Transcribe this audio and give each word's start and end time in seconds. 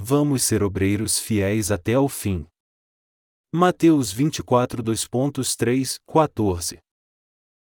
Vamos 0.00 0.42
ser 0.42 0.62
obreiros 0.62 1.18
fiéis 1.18 1.70
até 1.70 1.94
ao 1.94 2.08
fim. 2.08 2.46
Mateus 3.52 4.12
24 4.12 4.82
2.3, 4.82 5.98
14 6.06 6.78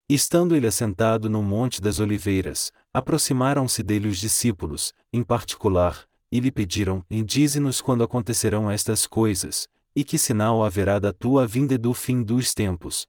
Estando 0.08 0.54
ele 0.54 0.66
assentado 0.66 1.30
no 1.30 1.42
Monte 1.42 1.80
das 1.80 1.98
Oliveiras, 1.98 2.70
aproximaram-se 2.92 3.82
dele 3.82 4.08
os 4.08 4.18
discípulos, 4.18 4.92
em 5.12 5.22
particular, 5.22 6.06
e 6.30 6.40
lhe 6.40 6.52
pediram: 6.52 7.04
dize-nos 7.24 7.80
quando 7.80 8.04
acontecerão 8.04 8.70
estas 8.70 9.06
coisas, 9.06 9.66
e 9.96 10.04
que 10.04 10.18
sinal 10.18 10.62
haverá 10.62 10.98
da 10.98 11.12
tua 11.12 11.46
vinda 11.46 11.74
e 11.74 11.78
do 11.78 11.94
fim 11.94 12.22
dos 12.22 12.52
tempos. 12.52 13.06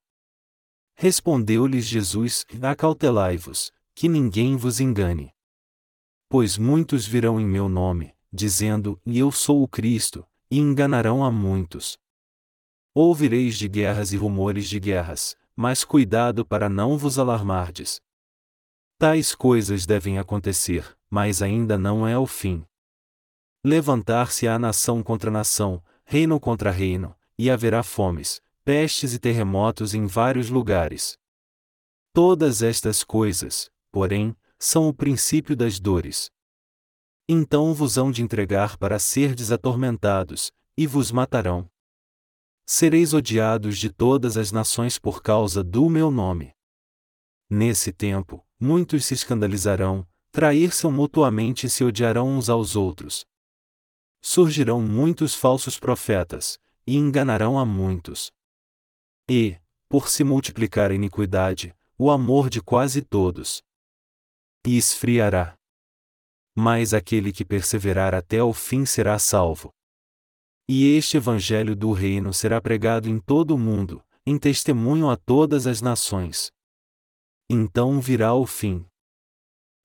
Respondeu-lhes 0.96 1.86
Jesus: 1.86 2.46
Acautelai-vos, 2.62 3.72
que 3.94 4.08
ninguém 4.08 4.56
vos 4.56 4.80
engane. 4.80 5.34
Pois 6.30 6.58
muitos 6.58 7.06
virão 7.06 7.40
em 7.40 7.46
meu 7.46 7.68
nome, 7.68 8.15
dizendo: 8.32 9.00
E 9.06 9.20
eu 9.20 9.32
sou 9.32 9.64
o 9.64 9.68
Cristo, 9.68 10.26
e 10.50 10.60
enganarão 10.60 11.24
a 11.24 11.32
muitos. 11.32 11.98
Ouvireis 12.94 13.58
de 13.58 13.68
guerras 13.68 14.14
e 14.14 14.18
rumores 14.18 14.70
de 14.70 14.80
guerras, 14.80 15.36
mas 15.56 15.84
cuidado 15.84 16.46
para 16.46 16.70
não 16.70 16.98
vos 16.98 17.20
alarmardes. 17.20 18.02
Tais 18.98 19.36
coisas 19.36 19.86
devem 19.86 20.18
acontecer, 20.18 20.98
mas 21.10 21.42
ainda 21.42 21.78
não 21.78 22.08
é 22.08 22.18
o 22.18 22.26
fim. 22.26 22.66
Levantar-se-á 23.64 24.58
nação 24.58 25.04
contra 25.04 25.30
nação, 25.30 25.84
reino 26.06 26.40
contra 26.40 26.72
reino, 26.72 27.16
e 27.38 27.50
haverá 27.50 27.84
fomes, 27.84 28.42
pestes 28.64 29.14
e 29.14 29.20
terremotos 29.20 29.94
em 29.94 30.06
vários 30.06 30.50
lugares. 30.50 31.18
Todas 32.14 32.62
estas 32.62 33.04
coisas, 33.04 33.70
porém, 33.92 34.36
são 34.58 34.88
o 34.88 34.94
princípio 34.94 35.56
das 35.56 35.80
dores. 35.80 36.32
Então 37.28 37.74
vos 37.74 37.98
hão 37.98 38.12
de 38.12 38.22
entregar 38.22 38.78
para 38.78 39.00
serdes 39.00 39.52
atormentados, 39.52 40.52
e 40.78 40.86
vos 40.86 41.12
matarão. 41.12 41.68
Sereis 42.68 43.14
odiados 43.14 43.78
de 43.78 43.90
todas 43.90 44.38
as 44.38 44.52
nações 44.52 45.00
por 45.00 45.24
causa 45.24 45.64
do 45.64 45.90
meu 45.90 46.12
nome. 46.12 46.54
Nesse 47.50 47.92
tempo, 47.92 48.46
muitos 48.60 49.06
se 49.06 49.14
escandalizarão, 49.14 50.08
trair-se 50.32 50.86
mutuamente 50.88 51.68
e 51.68 51.70
se 51.70 51.84
odiarão 51.84 52.28
uns 52.28 52.50
aos 52.50 52.76
outros. 52.76 53.26
Surgirão 54.22 54.82
muitos 54.82 55.34
falsos 55.34 55.80
profetas, 55.80 56.60
e 56.86 56.96
enganarão 56.96 57.58
a 57.58 57.66
muitos. 57.66 58.32
E, 59.30 59.58
por 59.90 60.10
se 60.10 60.24
multiplicar 60.24 60.92
a 60.92 60.94
iniquidade, 60.94 61.76
o 61.98 62.12
amor 62.12 62.50
de 62.50 62.62
quase 62.62 63.02
todos. 63.02 63.64
E 64.66 64.78
esfriará. 64.78 65.58
Mas 66.56 66.94
aquele 66.94 67.34
que 67.34 67.44
perseverar 67.44 68.16
até 68.16 68.42
o 68.42 68.54
fim 68.54 68.86
será 68.86 69.20
salvo. 69.20 69.74
E 70.68 70.96
este 70.96 71.18
Evangelho 71.18 71.76
do 71.76 71.92
Reino 71.92 72.34
será 72.34 72.62
pregado 72.62 73.10
em 73.10 73.20
todo 73.20 73.54
o 73.54 73.60
mundo, 73.60 74.04
em 74.26 74.40
testemunho 74.40 75.10
a 75.10 75.18
todas 75.18 75.68
as 75.68 75.82
nações. 75.82 76.52
Então 77.50 78.00
virá 78.00 78.34
o 78.34 78.46
fim. 78.46 78.86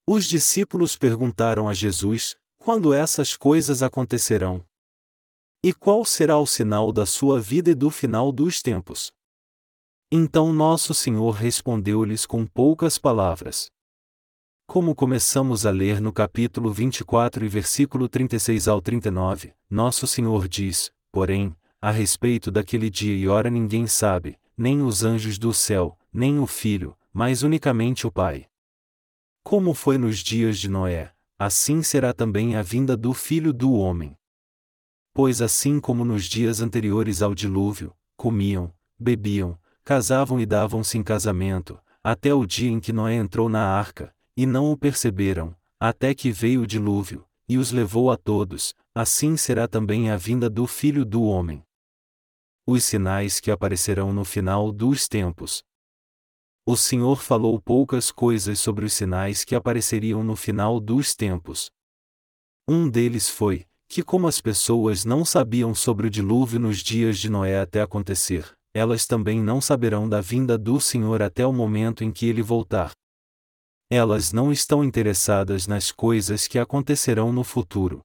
Os 0.08 0.24
discípulos 0.24 0.96
perguntaram 0.96 1.68
a 1.68 1.74
Jesus: 1.74 2.36
quando 2.56 2.94
essas 2.94 3.36
coisas 3.36 3.82
acontecerão? 3.82 4.64
E 5.62 5.74
qual 5.74 6.04
será 6.04 6.38
o 6.38 6.46
sinal 6.46 6.90
da 6.90 7.04
sua 7.04 7.38
vida 7.40 7.70
e 7.70 7.74
do 7.74 7.90
final 7.90 8.32
dos 8.32 8.62
tempos? 8.62 9.12
Então 10.10 10.52
Nosso 10.52 10.94
Senhor 10.94 11.32
respondeu-lhes 11.32 12.24
com 12.24 12.46
poucas 12.46 12.96
palavras. 12.96 13.70
Como 14.70 14.94
começamos 14.94 15.66
a 15.66 15.70
ler 15.72 16.00
no 16.00 16.12
capítulo 16.12 16.72
24 16.72 17.44
e 17.44 17.48
versículo 17.48 18.08
36 18.08 18.68
ao 18.68 18.80
39, 18.80 19.52
Nosso 19.68 20.06
Senhor 20.06 20.46
diz: 20.46 20.92
Porém, 21.10 21.56
a 21.82 21.90
respeito 21.90 22.52
daquele 22.52 22.88
dia 22.88 23.16
e 23.16 23.26
hora 23.26 23.50
ninguém 23.50 23.88
sabe, 23.88 24.38
nem 24.56 24.80
os 24.80 25.02
anjos 25.02 25.40
do 25.40 25.52
céu, 25.52 25.98
nem 26.12 26.38
o 26.38 26.46
Filho, 26.46 26.96
mas 27.12 27.42
unicamente 27.42 28.06
o 28.06 28.12
Pai. 28.12 28.46
Como 29.42 29.74
foi 29.74 29.98
nos 29.98 30.20
dias 30.20 30.56
de 30.56 30.68
Noé, 30.68 31.12
assim 31.36 31.82
será 31.82 32.12
também 32.12 32.54
a 32.54 32.62
vinda 32.62 32.96
do 32.96 33.12
Filho 33.12 33.52
do 33.52 33.72
Homem. 33.72 34.16
Pois 35.12 35.42
assim 35.42 35.80
como 35.80 36.04
nos 36.04 36.26
dias 36.26 36.60
anteriores 36.60 37.22
ao 37.22 37.34
dilúvio, 37.34 37.92
comiam, 38.16 38.72
bebiam, 38.96 39.58
casavam 39.82 40.38
e 40.38 40.46
davam-se 40.46 40.96
em 40.96 41.02
casamento, 41.02 41.76
até 42.04 42.32
o 42.32 42.46
dia 42.46 42.70
em 42.70 42.78
que 42.78 42.92
Noé 42.92 43.16
entrou 43.16 43.48
na 43.48 43.66
arca, 43.66 44.14
e 44.40 44.46
não 44.46 44.72
o 44.72 44.76
perceberam, 44.76 45.54
até 45.78 46.14
que 46.14 46.32
veio 46.32 46.62
o 46.62 46.66
dilúvio, 46.66 47.26
e 47.46 47.58
os 47.58 47.72
levou 47.72 48.10
a 48.10 48.16
todos, 48.16 48.74
assim 48.94 49.36
será 49.36 49.68
também 49.68 50.08
a 50.08 50.16
vinda 50.16 50.48
do 50.48 50.66
Filho 50.66 51.04
do 51.04 51.24
Homem. 51.24 51.62
Os 52.66 52.82
sinais 52.82 53.38
que 53.38 53.50
aparecerão 53.50 54.14
no 54.14 54.24
final 54.24 54.72
dos 54.72 55.06
tempos. 55.06 55.62
O 56.64 56.74
Senhor 56.74 57.20
falou 57.20 57.60
poucas 57.60 58.10
coisas 58.10 58.58
sobre 58.58 58.86
os 58.86 58.94
sinais 58.94 59.44
que 59.44 59.54
apareceriam 59.54 60.24
no 60.24 60.34
final 60.34 60.80
dos 60.80 61.14
tempos. 61.14 61.70
Um 62.66 62.88
deles 62.88 63.28
foi, 63.28 63.66
que 63.90 64.02
como 64.02 64.26
as 64.26 64.40
pessoas 64.40 65.04
não 65.04 65.22
sabiam 65.22 65.74
sobre 65.74 66.06
o 66.06 66.10
dilúvio 66.10 66.58
nos 66.58 66.78
dias 66.78 67.18
de 67.18 67.28
Noé 67.28 67.60
até 67.60 67.82
acontecer, 67.82 68.50
elas 68.72 69.06
também 69.06 69.38
não 69.38 69.60
saberão 69.60 70.08
da 70.08 70.22
vinda 70.22 70.56
do 70.56 70.80
Senhor 70.80 71.20
até 71.20 71.46
o 71.46 71.52
momento 71.52 72.02
em 72.02 72.10
que 72.10 72.24
ele 72.24 72.40
voltar. 72.40 72.92
Elas 73.92 74.32
não 74.32 74.52
estão 74.52 74.84
interessadas 74.84 75.66
nas 75.66 75.90
coisas 75.90 76.46
que 76.46 76.60
acontecerão 76.60 77.32
no 77.32 77.42
futuro. 77.42 78.02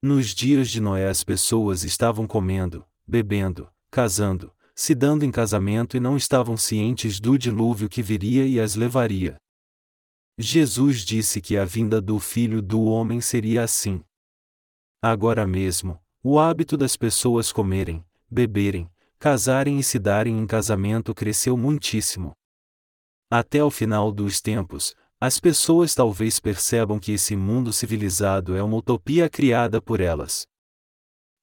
Nos 0.00 0.28
dias 0.28 0.70
de 0.70 0.80
Noé 0.80 1.08
as 1.08 1.24
pessoas 1.24 1.82
estavam 1.82 2.28
comendo, 2.28 2.86
bebendo, 3.04 3.68
casando, 3.90 4.54
se 4.72 4.94
dando 4.94 5.24
em 5.24 5.32
casamento 5.32 5.96
e 5.96 6.00
não 6.00 6.16
estavam 6.16 6.56
cientes 6.56 7.18
do 7.18 7.36
dilúvio 7.36 7.88
que 7.88 8.02
viria 8.02 8.46
e 8.46 8.60
as 8.60 8.76
levaria. 8.76 9.36
Jesus 10.38 11.00
disse 11.04 11.40
que 11.40 11.56
a 11.56 11.64
vinda 11.64 12.00
do 12.00 12.20
Filho 12.20 12.62
do 12.62 12.84
Homem 12.84 13.20
seria 13.20 13.64
assim. 13.64 14.00
Agora 15.02 15.44
mesmo, 15.44 16.00
o 16.22 16.38
hábito 16.38 16.76
das 16.76 16.96
pessoas 16.96 17.50
comerem, 17.50 18.04
beberem, 18.30 18.88
casarem 19.18 19.80
e 19.80 19.82
se 19.82 19.98
darem 19.98 20.38
em 20.38 20.46
casamento 20.46 21.12
cresceu 21.12 21.56
muitíssimo. 21.56 22.32
Até 23.30 23.62
o 23.64 23.70
final 23.70 24.12
dos 24.12 24.40
tempos, 24.40 24.94
as 25.20 25.40
pessoas 25.40 25.94
talvez 25.94 26.38
percebam 26.38 26.98
que 26.98 27.12
esse 27.12 27.34
mundo 27.34 27.72
civilizado 27.72 28.56
é 28.56 28.62
uma 28.62 28.76
utopia 28.76 29.28
criada 29.28 29.80
por 29.80 30.00
elas. 30.00 30.46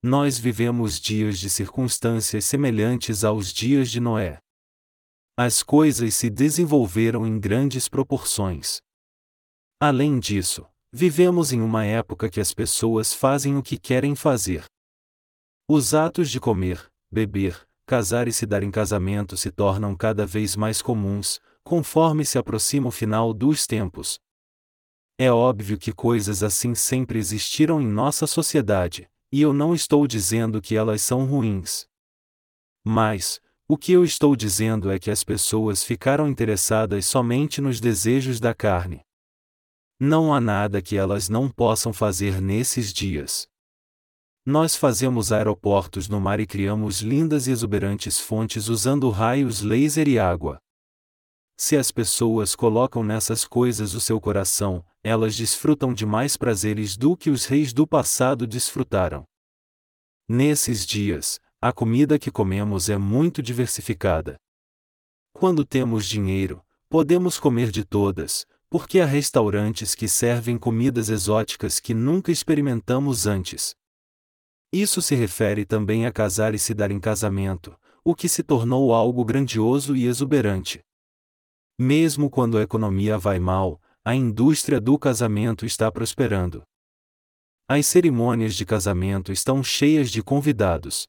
Nós 0.03 0.37
vivemos 0.37 0.99
dias 0.99 1.39
de 1.39 1.49
circunstâncias 1.49 2.45
semelhantes 2.45 3.23
aos 3.23 3.51
dias 3.51 3.89
de 3.89 3.99
Noé. 3.99 4.39
As 5.37 5.63
coisas 5.63 6.13
se 6.13 6.29
desenvolveram 6.29 7.25
em 7.25 7.39
grandes 7.39 7.87
proporções. 7.87 8.81
Além 9.79 10.19
disso, 10.19 10.67
vivemos 10.93 11.51
em 11.51 11.61
uma 11.61 11.85
época 11.85 12.29
que 12.29 12.39
as 12.39 12.53
pessoas 12.53 13.13
fazem 13.13 13.57
o 13.57 13.63
que 13.63 13.77
querem 13.77 14.15
fazer. 14.15 14.65
Os 15.67 15.93
atos 15.93 16.29
de 16.29 16.39
comer, 16.39 16.85
beber, 17.11 17.67
casar 17.87 18.27
e 18.27 18.33
se 18.33 18.45
dar 18.45 18.61
em 18.61 18.69
casamento 18.69 19.37
se 19.37 19.49
tornam 19.49 19.95
cada 19.95 20.25
vez 20.25 20.55
mais 20.55 20.81
comuns, 20.81 21.39
conforme 21.63 22.25
se 22.25 22.37
aproxima 22.37 22.87
o 22.87 22.91
final 22.91 23.33
dos 23.33 23.65
tempos. 23.65 24.19
É 25.17 25.31
óbvio 25.31 25.77
que 25.77 25.91
coisas 25.91 26.41
assim 26.41 26.73
sempre 26.73 27.19
existiram 27.19 27.79
em 27.79 27.87
nossa 27.87 28.25
sociedade, 28.25 29.09
e 29.31 29.41
eu 29.41 29.53
não 29.53 29.73
estou 29.73 30.07
dizendo 30.07 30.61
que 30.61 30.75
elas 30.75 31.01
são 31.01 31.25
ruins. 31.25 31.85
Mas, 32.83 33.39
o 33.67 33.77
que 33.77 33.91
eu 33.91 34.03
estou 34.03 34.35
dizendo 34.35 34.91
é 34.91 34.99
que 34.99 35.11
as 35.11 35.23
pessoas 35.23 35.83
ficaram 35.83 36.27
interessadas 36.27 37.05
somente 37.05 37.61
nos 37.61 37.79
desejos 37.79 38.39
da 38.39 38.53
carne. 38.53 39.01
Não 39.99 40.33
há 40.33 40.41
nada 40.41 40.81
que 40.81 40.97
elas 40.97 41.29
não 41.29 41.47
possam 41.47 41.93
fazer 41.93 42.41
nesses 42.41 42.91
dias. 42.91 43.47
Nós 44.43 44.75
fazemos 44.75 45.31
aeroportos 45.31 46.09
no 46.09 46.19
mar 46.19 46.39
e 46.39 46.47
criamos 46.47 47.01
lindas 47.01 47.45
e 47.45 47.51
exuberantes 47.51 48.19
fontes 48.19 48.67
usando 48.67 49.09
raios 49.11 49.61
laser 49.61 50.07
e 50.07 50.17
água. 50.17 50.59
Se 51.63 51.77
as 51.77 51.91
pessoas 51.91 52.55
colocam 52.55 53.03
nessas 53.03 53.45
coisas 53.45 53.93
o 53.93 54.01
seu 54.01 54.19
coração, 54.19 54.83
elas 55.03 55.35
desfrutam 55.35 55.93
de 55.93 56.07
mais 56.07 56.35
prazeres 56.35 56.97
do 56.97 57.15
que 57.15 57.29
os 57.29 57.45
reis 57.45 57.71
do 57.71 57.85
passado 57.85 58.47
desfrutaram. 58.47 59.25
Nesses 60.27 60.83
dias, 60.87 61.39
a 61.61 61.71
comida 61.71 62.17
que 62.17 62.31
comemos 62.31 62.89
é 62.89 62.97
muito 62.97 63.43
diversificada. 63.43 64.37
Quando 65.33 65.63
temos 65.63 66.07
dinheiro, 66.07 66.65
podemos 66.89 67.37
comer 67.37 67.69
de 67.69 67.85
todas, 67.85 68.47
porque 68.67 68.99
há 68.99 69.05
restaurantes 69.05 69.93
que 69.93 70.07
servem 70.07 70.57
comidas 70.57 71.09
exóticas 71.09 71.79
que 71.79 71.93
nunca 71.93 72.31
experimentamos 72.31 73.27
antes. 73.27 73.75
Isso 74.73 74.99
se 74.99 75.13
refere 75.13 75.63
também 75.63 76.07
a 76.07 76.11
casar 76.11 76.55
e 76.55 76.59
se 76.59 76.73
dar 76.73 76.89
em 76.89 76.99
casamento, 76.99 77.77
o 78.03 78.15
que 78.15 78.27
se 78.27 78.41
tornou 78.41 78.95
algo 78.95 79.23
grandioso 79.23 79.95
e 79.95 80.07
exuberante. 80.07 80.81
Mesmo 81.83 82.29
quando 82.29 82.59
a 82.59 82.61
economia 82.61 83.17
vai 83.17 83.39
mal, 83.39 83.81
a 84.05 84.13
indústria 84.13 84.79
do 84.79 84.99
casamento 84.99 85.65
está 85.65 85.91
prosperando. 85.91 86.61
As 87.67 87.87
cerimônias 87.87 88.53
de 88.53 88.67
casamento 88.67 89.31
estão 89.31 89.63
cheias 89.63 90.11
de 90.11 90.21
convidados. 90.21 91.07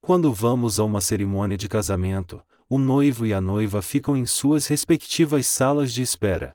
Quando 0.00 0.34
vamos 0.34 0.80
a 0.80 0.84
uma 0.84 1.00
cerimônia 1.00 1.56
de 1.56 1.68
casamento, 1.68 2.42
o 2.68 2.76
noivo 2.76 3.24
e 3.24 3.32
a 3.32 3.40
noiva 3.40 3.80
ficam 3.80 4.16
em 4.16 4.26
suas 4.26 4.66
respectivas 4.66 5.46
salas 5.46 5.92
de 5.92 6.02
espera. 6.02 6.50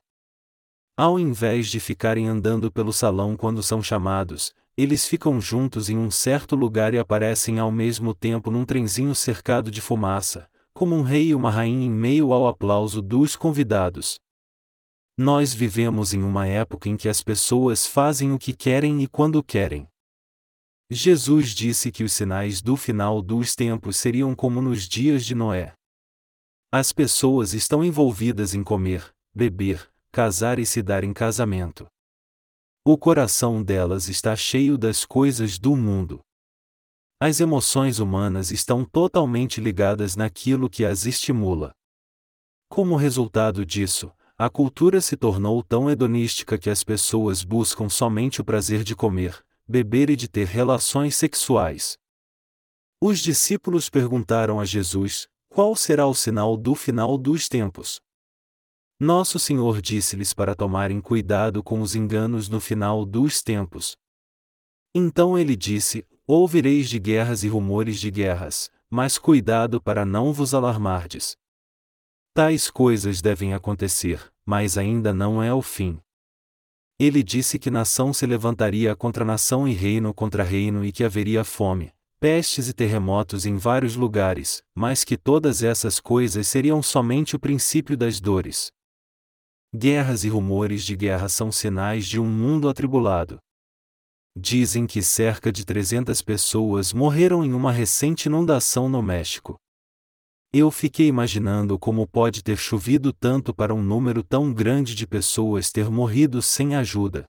Ao 0.94 1.18
invés 1.18 1.68
de 1.68 1.80
ficarem 1.80 2.28
andando 2.28 2.70
pelo 2.70 2.92
salão 2.92 3.38
quando 3.38 3.62
são 3.62 3.82
chamados, 3.82 4.52
eles 4.76 5.08
ficam 5.08 5.40
juntos 5.40 5.88
em 5.88 5.96
um 5.96 6.10
certo 6.10 6.54
lugar 6.54 6.92
e 6.92 6.98
aparecem 6.98 7.58
ao 7.58 7.72
mesmo 7.72 8.14
tempo 8.14 8.50
num 8.50 8.66
trenzinho 8.66 9.14
cercado 9.14 9.70
de 9.70 9.80
fumaça, 9.80 10.46
como 10.74 10.96
um 10.96 11.02
rei 11.02 11.28
e 11.28 11.34
uma 11.34 11.50
rainha 11.50 11.86
em 11.86 11.90
meio 11.90 12.32
ao 12.32 12.48
aplauso 12.48 13.00
dos 13.00 13.36
convidados. 13.36 14.18
Nós 15.16 15.54
vivemos 15.54 16.12
em 16.12 16.20
uma 16.20 16.48
época 16.48 16.88
em 16.88 16.96
que 16.96 17.08
as 17.08 17.22
pessoas 17.22 17.86
fazem 17.86 18.32
o 18.32 18.38
que 18.38 18.52
querem 18.52 19.00
e 19.00 19.06
quando 19.06 19.44
querem. 19.44 19.86
Jesus 20.90 21.50
disse 21.50 21.92
que 21.92 22.02
os 22.02 22.12
sinais 22.12 22.60
do 22.60 22.76
final 22.76 23.22
dos 23.22 23.54
tempos 23.54 23.96
seriam 23.96 24.34
como 24.34 24.60
nos 24.60 24.88
dias 24.88 25.24
de 25.24 25.34
Noé. 25.34 25.72
As 26.72 26.92
pessoas 26.92 27.54
estão 27.54 27.84
envolvidas 27.84 28.52
em 28.52 28.64
comer, 28.64 29.14
beber, 29.32 29.88
casar 30.10 30.58
e 30.58 30.66
se 30.66 30.82
dar 30.82 31.04
em 31.04 31.12
casamento. 31.12 31.86
O 32.84 32.98
coração 32.98 33.62
delas 33.62 34.08
está 34.08 34.34
cheio 34.34 34.76
das 34.76 35.04
coisas 35.04 35.56
do 35.56 35.76
mundo. 35.76 36.20
As 37.20 37.40
emoções 37.40 38.00
humanas 38.00 38.50
estão 38.50 38.84
totalmente 38.84 39.60
ligadas 39.60 40.16
naquilo 40.16 40.68
que 40.68 40.84
as 40.84 41.06
estimula. 41.06 41.72
Como 42.68 42.96
resultado 42.96 43.64
disso, 43.64 44.12
a 44.36 44.50
cultura 44.50 45.00
se 45.00 45.16
tornou 45.16 45.62
tão 45.62 45.88
hedonística 45.88 46.58
que 46.58 46.68
as 46.68 46.82
pessoas 46.82 47.44
buscam 47.44 47.88
somente 47.88 48.40
o 48.40 48.44
prazer 48.44 48.82
de 48.82 48.96
comer, 48.96 49.44
beber 49.66 50.10
e 50.10 50.16
de 50.16 50.28
ter 50.28 50.46
relações 50.46 51.14
sexuais. 51.14 51.96
Os 53.00 53.20
discípulos 53.20 53.88
perguntaram 53.88 54.58
a 54.58 54.64
Jesus: 54.64 55.28
Qual 55.48 55.76
será 55.76 56.06
o 56.06 56.14
sinal 56.14 56.56
do 56.56 56.74
final 56.74 57.16
dos 57.16 57.48
tempos? 57.48 58.00
Nosso 58.98 59.38
Senhor 59.38 59.80
disse-lhes 59.80 60.34
para 60.34 60.54
tomarem 60.54 61.00
cuidado 61.00 61.62
com 61.62 61.80
os 61.80 61.94
enganos 61.94 62.48
no 62.48 62.60
final 62.60 63.04
dos 63.04 63.40
tempos. 63.40 63.96
Então 64.92 65.38
ele 65.38 65.54
disse: 65.54 66.04
Ouvireis 66.26 66.88
de 66.88 66.98
guerras 66.98 67.44
e 67.44 67.48
rumores 67.48 68.00
de 68.00 68.10
guerras, 68.10 68.70
mas 68.88 69.18
cuidado 69.18 69.78
para 69.78 70.06
não 70.06 70.32
vos 70.32 70.54
alarmardes. 70.54 71.36
Tais 72.32 72.70
coisas 72.70 73.20
devem 73.20 73.52
acontecer, 73.52 74.32
mas 74.42 74.78
ainda 74.78 75.12
não 75.12 75.42
é 75.42 75.52
o 75.52 75.60
fim. 75.60 76.00
Ele 76.98 77.22
disse 77.22 77.58
que 77.58 77.70
nação 77.70 78.14
se 78.14 78.24
levantaria 78.24 78.96
contra 78.96 79.22
nação 79.22 79.68
e 79.68 79.74
reino 79.74 80.14
contra 80.14 80.42
reino 80.42 80.82
e 80.82 80.92
que 80.92 81.04
haveria 81.04 81.44
fome, 81.44 81.92
pestes 82.18 82.68
e 82.68 82.72
terremotos 82.72 83.44
em 83.44 83.58
vários 83.58 83.94
lugares, 83.94 84.62
mas 84.74 85.04
que 85.04 85.18
todas 85.18 85.62
essas 85.62 86.00
coisas 86.00 86.48
seriam 86.48 86.82
somente 86.82 87.36
o 87.36 87.38
princípio 87.38 87.98
das 87.98 88.18
dores. 88.18 88.72
Guerras 89.76 90.24
e 90.24 90.30
rumores 90.30 90.84
de 90.84 90.96
guerra 90.96 91.28
são 91.28 91.52
sinais 91.52 92.06
de 92.06 92.18
um 92.18 92.26
mundo 92.26 92.66
atribulado. 92.66 93.38
Dizem 94.36 94.84
que 94.86 95.00
cerca 95.00 95.52
de 95.52 95.64
300 95.64 96.20
pessoas 96.20 96.92
morreram 96.92 97.44
em 97.44 97.52
uma 97.52 97.70
recente 97.70 98.26
inundação 98.26 98.88
no 98.88 99.00
México. 99.00 99.56
Eu 100.52 100.70
fiquei 100.70 101.06
imaginando 101.06 101.78
como 101.78 102.06
pode 102.06 102.42
ter 102.42 102.56
chovido 102.56 103.12
tanto 103.12 103.54
para 103.54 103.74
um 103.74 103.82
número 103.82 104.22
tão 104.22 104.52
grande 104.52 104.94
de 104.94 105.06
pessoas 105.06 105.70
ter 105.70 105.90
morrido 105.90 106.42
sem 106.42 106.74
ajuda. 106.74 107.24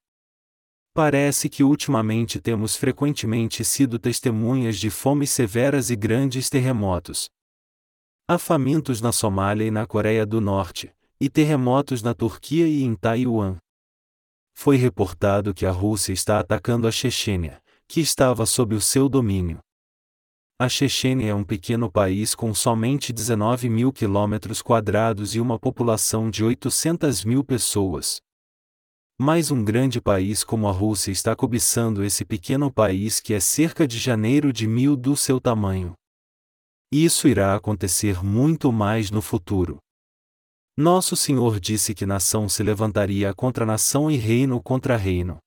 Parece 0.96 1.50
que 1.50 1.64
ultimamente 1.64 2.40
temos 2.40 2.76
frequentemente 2.76 3.66
sido 3.66 4.00
testemunhas 4.00 4.78
de 4.78 4.90
fomes 4.90 5.30
severas 5.30 5.90
e 5.90 5.96
grandes 5.96 6.50
terremotos. 6.50 7.30
Há 8.28 8.40
famintos 8.40 9.02
na 9.02 9.12
Somália 9.12 9.66
e 9.66 9.72
na 9.72 9.86
Coreia 9.86 10.26
do 10.26 10.42
Norte, 10.42 10.92
e 11.20 11.30
terremotos 11.30 12.02
na 12.02 12.14
Turquia 12.14 12.68
e 12.68 12.82
em 12.82 12.96
Taiwan. 12.96 13.58
Foi 14.58 14.78
reportado 14.78 15.54
que 15.54 15.66
a 15.66 15.72
Rússia 15.72 16.14
está 16.14 16.40
atacando 16.40 16.88
a 16.88 16.92
Chechênia, 16.92 17.62
que 17.88 18.00
estava 18.00 18.46
sob 18.46 18.74
o 18.74 18.82
seu 18.82 19.08
domínio. 19.10 19.60
A 20.58 20.70
Chechênia 20.70 21.32
é 21.32 21.36
um 21.36 21.44
pequeno 21.44 21.92
país 21.92 22.34
com 22.34 22.54
somente 22.54 23.12
19 23.12 23.70
mil 23.70 23.92
quilômetros 23.92 24.62
quadrados 24.62 25.36
e 25.36 25.42
uma 25.42 25.60
população 25.60 26.30
de 26.30 26.44
800 26.44 27.26
mil 27.26 27.44
pessoas. 27.44 28.22
Mas 29.20 29.52
um 29.52 29.64
grande 29.64 30.00
país 30.00 30.44
como 30.44 30.68
a 30.68 30.72
Rússia 30.72 31.12
está 31.12 31.36
cobiçando 31.36 32.04
esse 32.04 32.24
pequeno 32.24 32.72
país 32.72 33.20
que 33.20 33.34
é 33.34 33.40
cerca 33.42 33.86
de 33.86 34.00
janeiro 34.00 34.54
de 34.54 34.66
mil 34.66 34.96
do 34.96 35.18
seu 35.18 35.40
tamanho. 35.40 35.94
Isso 36.92 37.28
irá 37.28 37.56
acontecer 37.56 38.24
muito 38.24 38.72
mais 38.72 39.12
no 39.12 39.22
futuro. 39.22 39.78
Nosso 40.78 41.16
Senhor 41.16 41.58
disse 41.58 41.96
que 41.96 42.06
nação 42.06 42.50
se 42.50 42.62
levantaria 42.62 43.34
contra 43.34 43.66
nação 43.66 44.12
e 44.12 44.18
reino 44.18 44.62
contra 44.62 44.98
reino. 44.98 45.38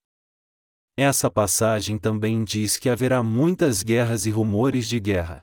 Essa 0.97 1.31
passagem 1.31 1.99
também 1.99 2.43
diz 2.43 2.79
que 2.79 2.89
haverá 2.89 3.23
muitas 3.23 3.83
guerras 3.83 4.25
e 4.25 4.31
rumores 4.31 4.89
de 4.89 4.99
guerra. 4.99 5.43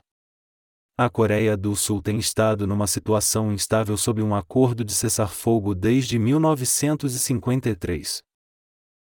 A 0.98 1.08
Coreia 1.08 1.56
do 1.56 1.76
Sul 1.76 2.02
tem 2.02 2.18
estado 2.18 2.66
numa 2.66 2.88
situação 2.88 3.52
instável 3.52 3.96
sob 3.96 4.20
um 4.20 4.34
acordo 4.34 4.84
de 4.84 4.92
cessar-fogo 4.92 5.72
desde 5.72 6.18
1953. 6.18 8.24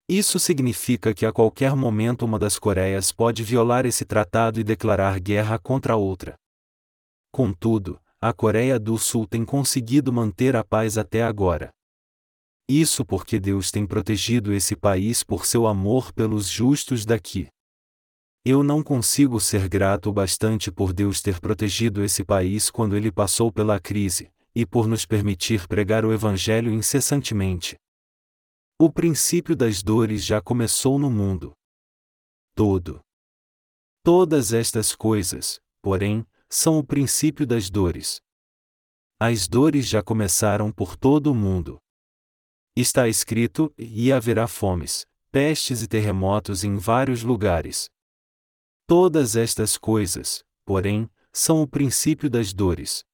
Isso 0.08 0.40
significa 0.40 1.14
que 1.14 1.24
a 1.24 1.32
qualquer 1.32 1.76
momento 1.76 2.24
uma 2.24 2.38
das 2.38 2.58
Coreias 2.58 3.12
pode 3.12 3.44
violar 3.44 3.86
esse 3.86 4.04
tratado 4.04 4.58
e 4.58 4.64
declarar 4.64 5.20
guerra 5.20 5.56
contra 5.56 5.92
a 5.92 5.96
outra. 5.96 6.34
Contudo, 7.32 8.00
a 8.26 8.32
Coreia 8.32 8.80
do 8.80 8.96
Sul 8.96 9.26
tem 9.26 9.44
conseguido 9.44 10.10
manter 10.10 10.56
a 10.56 10.64
paz 10.64 10.96
até 10.96 11.22
agora. 11.22 11.68
Isso 12.66 13.04
porque 13.04 13.38
Deus 13.38 13.70
tem 13.70 13.86
protegido 13.86 14.50
esse 14.50 14.74
país 14.74 15.22
por 15.22 15.44
seu 15.44 15.66
amor 15.66 16.10
pelos 16.10 16.48
justos 16.48 17.04
daqui. 17.04 17.48
Eu 18.42 18.62
não 18.62 18.82
consigo 18.82 19.38
ser 19.38 19.68
grato 19.68 20.08
o 20.08 20.12
bastante 20.14 20.72
por 20.72 20.94
Deus 20.94 21.20
ter 21.20 21.38
protegido 21.38 22.02
esse 22.02 22.24
país 22.24 22.70
quando 22.70 22.96
ele 22.96 23.12
passou 23.12 23.52
pela 23.52 23.78
crise, 23.78 24.32
e 24.54 24.64
por 24.64 24.88
nos 24.88 25.04
permitir 25.04 25.68
pregar 25.68 26.02
o 26.02 26.10
Evangelho 26.10 26.72
incessantemente. 26.72 27.76
O 28.80 28.90
princípio 28.90 29.54
das 29.54 29.82
dores 29.82 30.24
já 30.24 30.40
começou 30.40 30.98
no 30.98 31.10
mundo. 31.10 31.52
Todo. 32.54 33.02
Todas 34.02 34.54
estas 34.54 34.96
coisas, 34.96 35.60
porém, 35.82 36.26
são 36.54 36.78
o 36.78 36.84
princípio 36.84 37.44
das 37.44 37.68
dores. 37.68 38.20
As 39.18 39.48
dores 39.48 39.88
já 39.88 40.00
começaram 40.02 40.70
por 40.70 40.96
todo 40.96 41.32
o 41.32 41.34
mundo. 41.34 41.80
Está 42.76 43.08
escrito: 43.08 43.74
e 43.76 44.12
haverá 44.12 44.46
fomes, 44.46 45.04
pestes 45.32 45.82
e 45.82 45.88
terremotos 45.88 46.62
em 46.62 46.76
vários 46.76 47.24
lugares. 47.24 47.90
Todas 48.86 49.34
estas 49.34 49.76
coisas, 49.76 50.44
porém, 50.64 51.10
são 51.32 51.60
o 51.60 51.66
princípio 51.66 52.30
das 52.30 52.52
dores. 52.52 53.04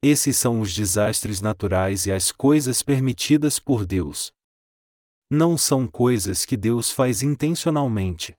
Esses 0.00 0.36
são 0.36 0.60
os 0.60 0.72
desastres 0.72 1.40
naturais 1.40 2.06
e 2.06 2.12
as 2.12 2.30
coisas 2.30 2.84
permitidas 2.84 3.58
por 3.58 3.84
Deus. 3.84 4.32
Não 5.28 5.58
são 5.58 5.88
coisas 5.88 6.44
que 6.44 6.56
Deus 6.56 6.90
faz 6.90 7.20
intencionalmente. 7.20 8.36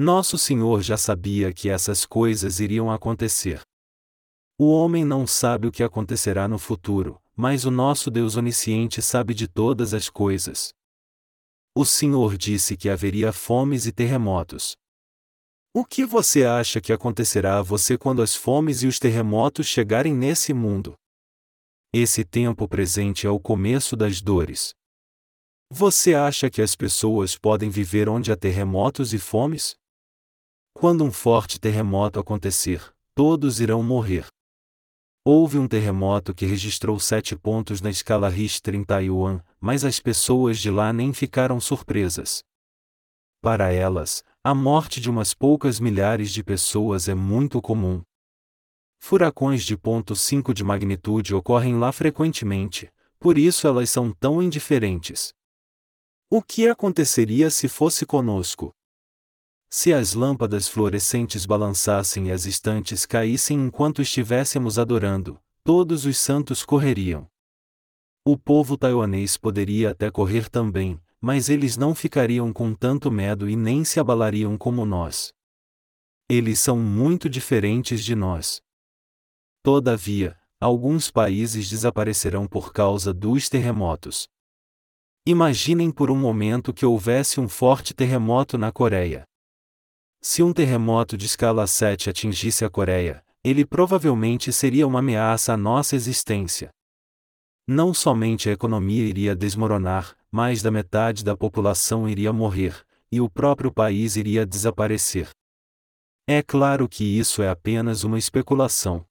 Nosso 0.00 0.38
Senhor 0.38 0.80
já 0.80 0.96
sabia 0.96 1.52
que 1.52 1.68
essas 1.68 2.06
coisas 2.06 2.60
iriam 2.60 2.88
acontecer. 2.88 3.62
O 4.56 4.70
homem 4.70 5.04
não 5.04 5.26
sabe 5.26 5.66
o 5.66 5.72
que 5.72 5.82
acontecerá 5.82 6.46
no 6.46 6.56
futuro, 6.56 7.20
mas 7.34 7.64
o 7.64 7.70
nosso 7.72 8.08
Deus 8.08 8.36
onisciente 8.36 9.02
sabe 9.02 9.34
de 9.34 9.48
todas 9.48 9.92
as 9.92 10.08
coisas. 10.08 10.72
O 11.74 11.84
Senhor 11.84 12.36
disse 12.36 12.76
que 12.76 12.88
haveria 12.88 13.32
fomes 13.32 13.86
e 13.86 13.92
terremotos. 13.92 14.76
O 15.74 15.84
que 15.84 16.06
você 16.06 16.44
acha 16.44 16.80
que 16.80 16.92
acontecerá 16.92 17.58
a 17.58 17.62
você 17.62 17.98
quando 17.98 18.22
as 18.22 18.36
fomes 18.36 18.84
e 18.84 18.86
os 18.86 19.00
terremotos 19.00 19.66
chegarem 19.66 20.14
nesse 20.14 20.54
mundo? 20.54 20.94
Esse 21.92 22.24
tempo 22.24 22.68
presente 22.68 23.26
é 23.26 23.30
o 23.30 23.40
começo 23.40 23.96
das 23.96 24.20
dores. 24.20 24.70
Você 25.68 26.14
acha 26.14 26.48
que 26.48 26.62
as 26.62 26.76
pessoas 26.76 27.36
podem 27.36 27.68
viver 27.68 28.08
onde 28.08 28.30
há 28.30 28.36
terremotos 28.36 29.12
e 29.12 29.18
fomes? 29.18 29.76
Quando 30.80 31.02
um 31.02 31.10
forte 31.10 31.58
terremoto 31.58 32.20
acontecer, 32.20 32.94
todos 33.12 33.58
irão 33.58 33.82
morrer. 33.82 34.28
Houve 35.24 35.58
um 35.58 35.66
terremoto 35.66 36.32
que 36.32 36.46
registrou 36.46 37.00
sete 37.00 37.34
pontos 37.34 37.80
na 37.80 37.90
escala 37.90 38.28
Richter 38.28 38.76
em 38.76 38.84
Taiwan, 38.84 39.40
mas 39.60 39.84
as 39.84 39.98
pessoas 39.98 40.56
de 40.56 40.70
lá 40.70 40.92
nem 40.92 41.12
ficaram 41.12 41.58
surpresas. 41.60 42.44
Para 43.40 43.72
elas, 43.72 44.22
a 44.44 44.54
morte 44.54 45.00
de 45.00 45.10
umas 45.10 45.34
poucas 45.34 45.80
milhares 45.80 46.30
de 46.30 46.44
pessoas 46.44 47.08
é 47.08 47.14
muito 47.14 47.60
comum. 47.60 48.00
Furacões 49.00 49.64
de 49.64 49.76
ponto 49.76 50.14
5 50.14 50.54
de 50.54 50.62
magnitude 50.62 51.34
ocorrem 51.34 51.76
lá 51.76 51.90
frequentemente, 51.90 52.88
por 53.18 53.36
isso 53.36 53.66
elas 53.66 53.90
são 53.90 54.12
tão 54.12 54.40
indiferentes. 54.40 55.34
O 56.30 56.40
que 56.40 56.68
aconteceria 56.68 57.50
se 57.50 57.66
fosse 57.66 58.06
conosco? 58.06 58.72
Se 59.70 59.92
as 59.92 60.14
lâmpadas 60.14 60.66
fluorescentes 60.66 61.44
balançassem 61.44 62.28
e 62.28 62.32
as 62.32 62.46
estantes 62.46 63.04
caíssem 63.04 63.58
enquanto 63.66 64.00
estivéssemos 64.00 64.78
adorando, 64.78 65.38
todos 65.62 66.06
os 66.06 66.16
santos 66.16 66.64
correriam. 66.64 67.28
O 68.24 68.36
povo 68.36 68.78
taiwanês 68.78 69.36
poderia 69.36 69.90
até 69.90 70.10
correr 70.10 70.48
também, 70.48 70.98
mas 71.20 71.50
eles 71.50 71.76
não 71.76 71.94
ficariam 71.94 72.50
com 72.50 72.74
tanto 72.74 73.10
medo 73.10 73.48
e 73.48 73.56
nem 73.56 73.84
se 73.84 74.00
abalariam 74.00 74.56
como 74.56 74.86
nós. 74.86 75.34
Eles 76.30 76.60
são 76.60 76.78
muito 76.78 77.28
diferentes 77.28 78.02
de 78.02 78.14
nós. 78.14 78.62
Todavia, 79.62 80.34
alguns 80.58 81.10
países 81.10 81.68
desaparecerão 81.68 82.46
por 82.46 82.72
causa 82.72 83.12
dos 83.12 83.50
terremotos. 83.50 84.28
Imaginem 85.26 85.90
por 85.90 86.10
um 86.10 86.16
momento 86.16 86.72
que 86.72 86.86
houvesse 86.86 87.38
um 87.38 87.48
forte 87.48 87.92
terremoto 87.92 88.56
na 88.56 88.72
Coreia. 88.72 89.28
Se 90.20 90.42
um 90.42 90.52
terremoto 90.52 91.16
de 91.16 91.26
escala 91.26 91.66
7 91.66 92.10
atingisse 92.10 92.64
a 92.64 92.70
Coreia, 92.70 93.24
ele 93.44 93.64
provavelmente 93.64 94.52
seria 94.52 94.86
uma 94.86 94.98
ameaça 94.98 95.52
à 95.52 95.56
nossa 95.56 95.94
existência. 95.94 96.70
Não 97.66 97.94
somente 97.94 98.48
a 98.48 98.52
economia 98.52 99.04
iria 99.04 99.36
desmoronar, 99.36 100.16
mais 100.30 100.60
da 100.60 100.70
metade 100.70 101.24
da 101.24 101.36
população 101.36 102.08
iria 102.08 102.32
morrer, 102.32 102.84
e 103.12 103.20
o 103.20 103.30
próprio 103.30 103.72
país 103.72 104.16
iria 104.16 104.44
desaparecer. 104.44 105.30
É 106.26 106.42
claro 106.42 106.88
que 106.88 107.04
isso 107.04 107.40
é 107.40 107.48
apenas 107.48 108.04
uma 108.04 108.18
especulação. 108.18 109.06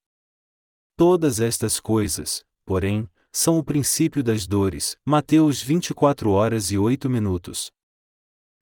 Todas 0.95 1.39
estas 1.39 1.79
coisas, 1.79 2.43
porém, 2.65 3.09
são 3.31 3.57
o 3.57 3.63
princípio 3.63 4.23
das 4.23 4.45
dores. 4.45 4.97
Mateus 5.05 5.61
24 5.61 6.29
horas 6.31 6.71
e 6.71 6.77
8 6.77 7.09
minutos. 7.09 7.71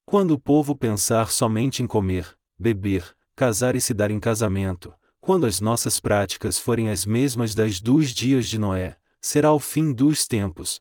Quando 0.05 0.31
o 0.31 0.39
povo 0.39 0.75
pensar 0.75 1.31
somente 1.31 1.81
em 1.81 1.87
comer, 1.87 2.37
beber, 2.59 3.15
casar 3.35 3.75
e 3.75 3.81
se 3.81 3.93
dar 3.93 4.11
em 4.11 4.19
casamento, 4.19 4.93
quando 5.19 5.47
as 5.47 5.59
nossas 5.59 5.99
práticas 5.99 6.59
forem 6.59 6.89
as 6.89 7.07
mesmas 7.07 7.55
das 7.55 7.81
dos 7.81 8.11
dias 8.11 8.47
de 8.47 8.59
Noé, 8.59 8.97
será 9.19 9.51
o 9.51 9.59
fim 9.59 9.91
dos 9.91 10.27
tempos. 10.27 10.79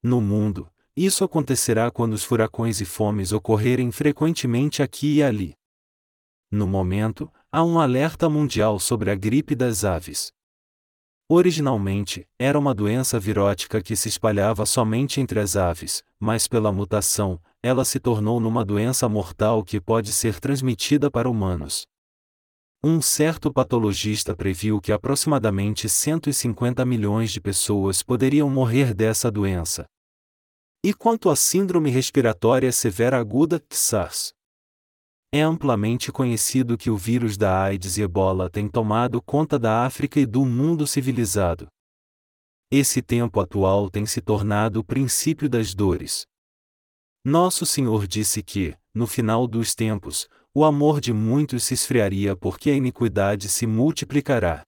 No 0.00 0.20
mundo, 0.20 0.70
isso 0.96 1.24
acontecerá 1.24 1.90
quando 1.90 2.12
os 2.12 2.22
furacões 2.22 2.80
e 2.80 2.84
fomes 2.84 3.32
ocorrerem 3.32 3.90
frequentemente 3.90 4.80
aqui 4.80 5.16
e 5.16 5.22
ali. 5.24 5.56
No 6.48 6.68
momento, 6.68 7.28
há 7.50 7.64
um 7.64 7.80
alerta 7.80 8.28
mundial 8.28 8.78
sobre 8.78 9.10
a 9.10 9.16
gripe 9.16 9.56
das 9.56 9.84
aves. 9.84 10.32
Originalmente, 11.28 12.28
era 12.38 12.58
uma 12.58 12.74
doença 12.74 13.18
virótica 13.18 13.82
que 13.82 13.96
se 13.96 14.08
espalhava 14.08 14.64
somente 14.64 15.20
entre 15.20 15.40
as 15.40 15.56
aves, 15.56 16.04
mas 16.18 16.46
pela 16.46 16.72
mutação, 16.72 17.40
ela 17.62 17.84
se 17.84 18.00
tornou 18.00 18.40
numa 18.40 18.64
doença 18.64 19.08
mortal 19.08 19.62
que 19.62 19.80
pode 19.80 20.12
ser 20.12 20.40
transmitida 20.40 21.10
para 21.10 21.28
humanos. 21.28 21.86
Um 22.82 23.02
certo 23.02 23.52
patologista 23.52 24.34
previu 24.34 24.80
que 24.80 24.90
aproximadamente 24.90 25.86
150 25.86 26.84
milhões 26.86 27.30
de 27.30 27.38
pessoas 27.38 28.02
poderiam 28.02 28.48
morrer 28.48 28.94
dessa 28.94 29.30
doença. 29.30 29.84
E 30.82 30.94
quanto 30.94 31.28
à 31.28 31.36
Síndrome 31.36 31.90
Respiratória 31.90 32.72
Severa 32.72 33.18
Aguda, 33.18 33.62
SARS? 33.70 34.32
É 35.30 35.42
amplamente 35.42 36.10
conhecido 36.10 36.78
que 36.78 36.88
o 36.88 36.96
vírus 36.96 37.36
da 37.36 37.64
AIDS 37.64 37.98
e 37.98 38.02
ebola 38.02 38.48
tem 38.48 38.66
tomado 38.66 39.20
conta 39.20 39.58
da 39.58 39.84
África 39.84 40.18
e 40.18 40.24
do 40.24 40.46
mundo 40.46 40.86
civilizado. 40.86 41.68
Esse 42.72 43.02
tempo 43.02 43.40
atual 43.40 43.90
tem 43.90 44.06
se 44.06 44.22
tornado 44.22 44.80
o 44.80 44.84
princípio 44.84 45.50
das 45.50 45.74
dores. 45.74 46.24
Nosso 47.24 47.66
Senhor 47.66 48.06
disse 48.06 48.42
que, 48.42 48.74
no 48.94 49.06
final 49.06 49.46
dos 49.46 49.74
tempos, 49.74 50.26
o 50.54 50.64
amor 50.64 51.02
de 51.02 51.12
muitos 51.12 51.64
se 51.64 51.74
esfriaria 51.74 52.34
porque 52.34 52.70
a 52.70 52.74
iniquidade 52.74 53.48
se 53.48 53.66
multiplicará. 53.66 54.64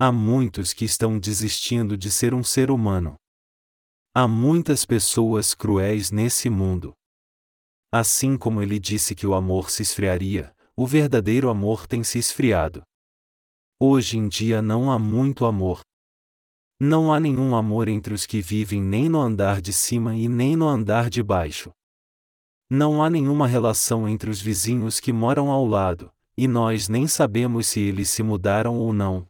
Há 0.00 0.12
muitos 0.12 0.72
que 0.72 0.84
estão 0.84 1.18
desistindo 1.18 1.98
de 1.98 2.12
ser 2.12 2.32
um 2.32 2.44
ser 2.44 2.70
humano. 2.70 3.16
Há 4.14 4.28
muitas 4.28 4.84
pessoas 4.84 5.52
cruéis 5.52 6.12
nesse 6.12 6.48
mundo. 6.48 6.94
Assim 7.92 8.36
como 8.36 8.62
ele 8.62 8.78
disse 8.78 9.14
que 9.16 9.26
o 9.26 9.34
amor 9.34 9.70
se 9.70 9.82
esfriaria, 9.82 10.54
o 10.76 10.86
verdadeiro 10.86 11.50
amor 11.50 11.88
tem 11.88 12.04
se 12.04 12.20
esfriado. 12.20 12.82
Hoje 13.80 14.16
em 14.16 14.28
dia 14.28 14.62
não 14.62 14.92
há 14.92 14.98
muito 14.98 15.44
amor. 15.44 15.80
Não 16.80 17.12
há 17.12 17.18
nenhum 17.18 17.56
amor 17.56 17.88
entre 17.88 18.14
os 18.14 18.24
que 18.24 18.40
vivem 18.40 18.80
nem 18.80 19.08
no 19.08 19.20
andar 19.20 19.60
de 19.60 19.72
cima 19.72 20.14
e 20.14 20.28
nem 20.28 20.54
no 20.54 20.68
andar 20.68 21.10
de 21.10 21.22
baixo. 21.24 21.72
Não 22.70 23.02
há 23.02 23.10
nenhuma 23.10 23.48
relação 23.48 24.08
entre 24.08 24.30
os 24.30 24.40
vizinhos 24.40 25.00
que 25.00 25.12
moram 25.12 25.50
ao 25.50 25.66
lado, 25.66 26.12
e 26.36 26.46
nós 26.46 26.88
nem 26.88 27.08
sabemos 27.08 27.66
se 27.66 27.80
eles 27.80 28.10
se 28.10 28.22
mudaram 28.22 28.76
ou 28.76 28.92
não. 28.92 29.26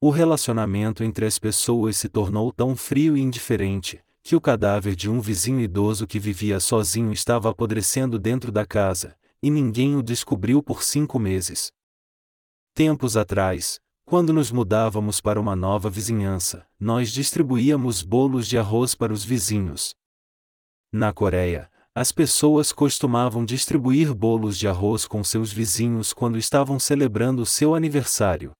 O 0.00 0.10
relacionamento 0.10 1.02
entre 1.02 1.26
as 1.26 1.40
pessoas 1.40 1.96
se 1.96 2.08
tornou 2.08 2.52
tão 2.52 2.76
frio 2.76 3.16
e 3.16 3.20
indiferente, 3.20 4.00
que 4.22 4.36
o 4.36 4.40
cadáver 4.40 4.94
de 4.94 5.10
um 5.10 5.20
vizinho 5.20 5.60
idoso 5.60 6.06
que 6.06 6.20
vivia 6.20 6.60
sozinho 6.60 7.12
estava 7.12 7.50
apodrecendo 7.50 8.16
dentro 8.16 8.52
da 8.52 8.64
casa, 8.64 9.16
e 9.42 9.50
ninguém 9.50 9.96
o 9.96 10.02
descobriu 10.02 10.62
por 10.62 10.84
cinco 10.84 11.18
meses. 11.18 11.72
Tempos 12.74 13.16
atrás, 13.16 13.80
quando 14.04 14.32
nos 14.32 14.50
mudávamos 14.50 15.20
para 15.20 15.40
uma 15.40 15.56
nova 15.56 15.88
vizinhança, 15.88 16.66
nós 16.78 17.10
distribuíamos 17.10 18.02
bolos 18.02 18.46
de 18.46 18.58
arroz 18.58 18.94
para 18.94 19.12
os 19.12 19.24
vizinhos. 19.24 19.94
Na 20.92 21.12
Coreia, 21.12 21.70
as 21.94 22.12
pessoas 22.12 22.70
costumavam 22.70 23.44
distribuir 23.44 24.12
bolos 24.12 24.58
de 24.58 24.68
arroz 24.68 25.06
com 25.06 25.24
seus 25.24 25.52
vizinhos 25.52 26.12
quando 26.12 26.36
estavam 26.36 26.78
celebrando 26.78 27.46
seu 27.46 27.74
aniversário. 27.74 28.52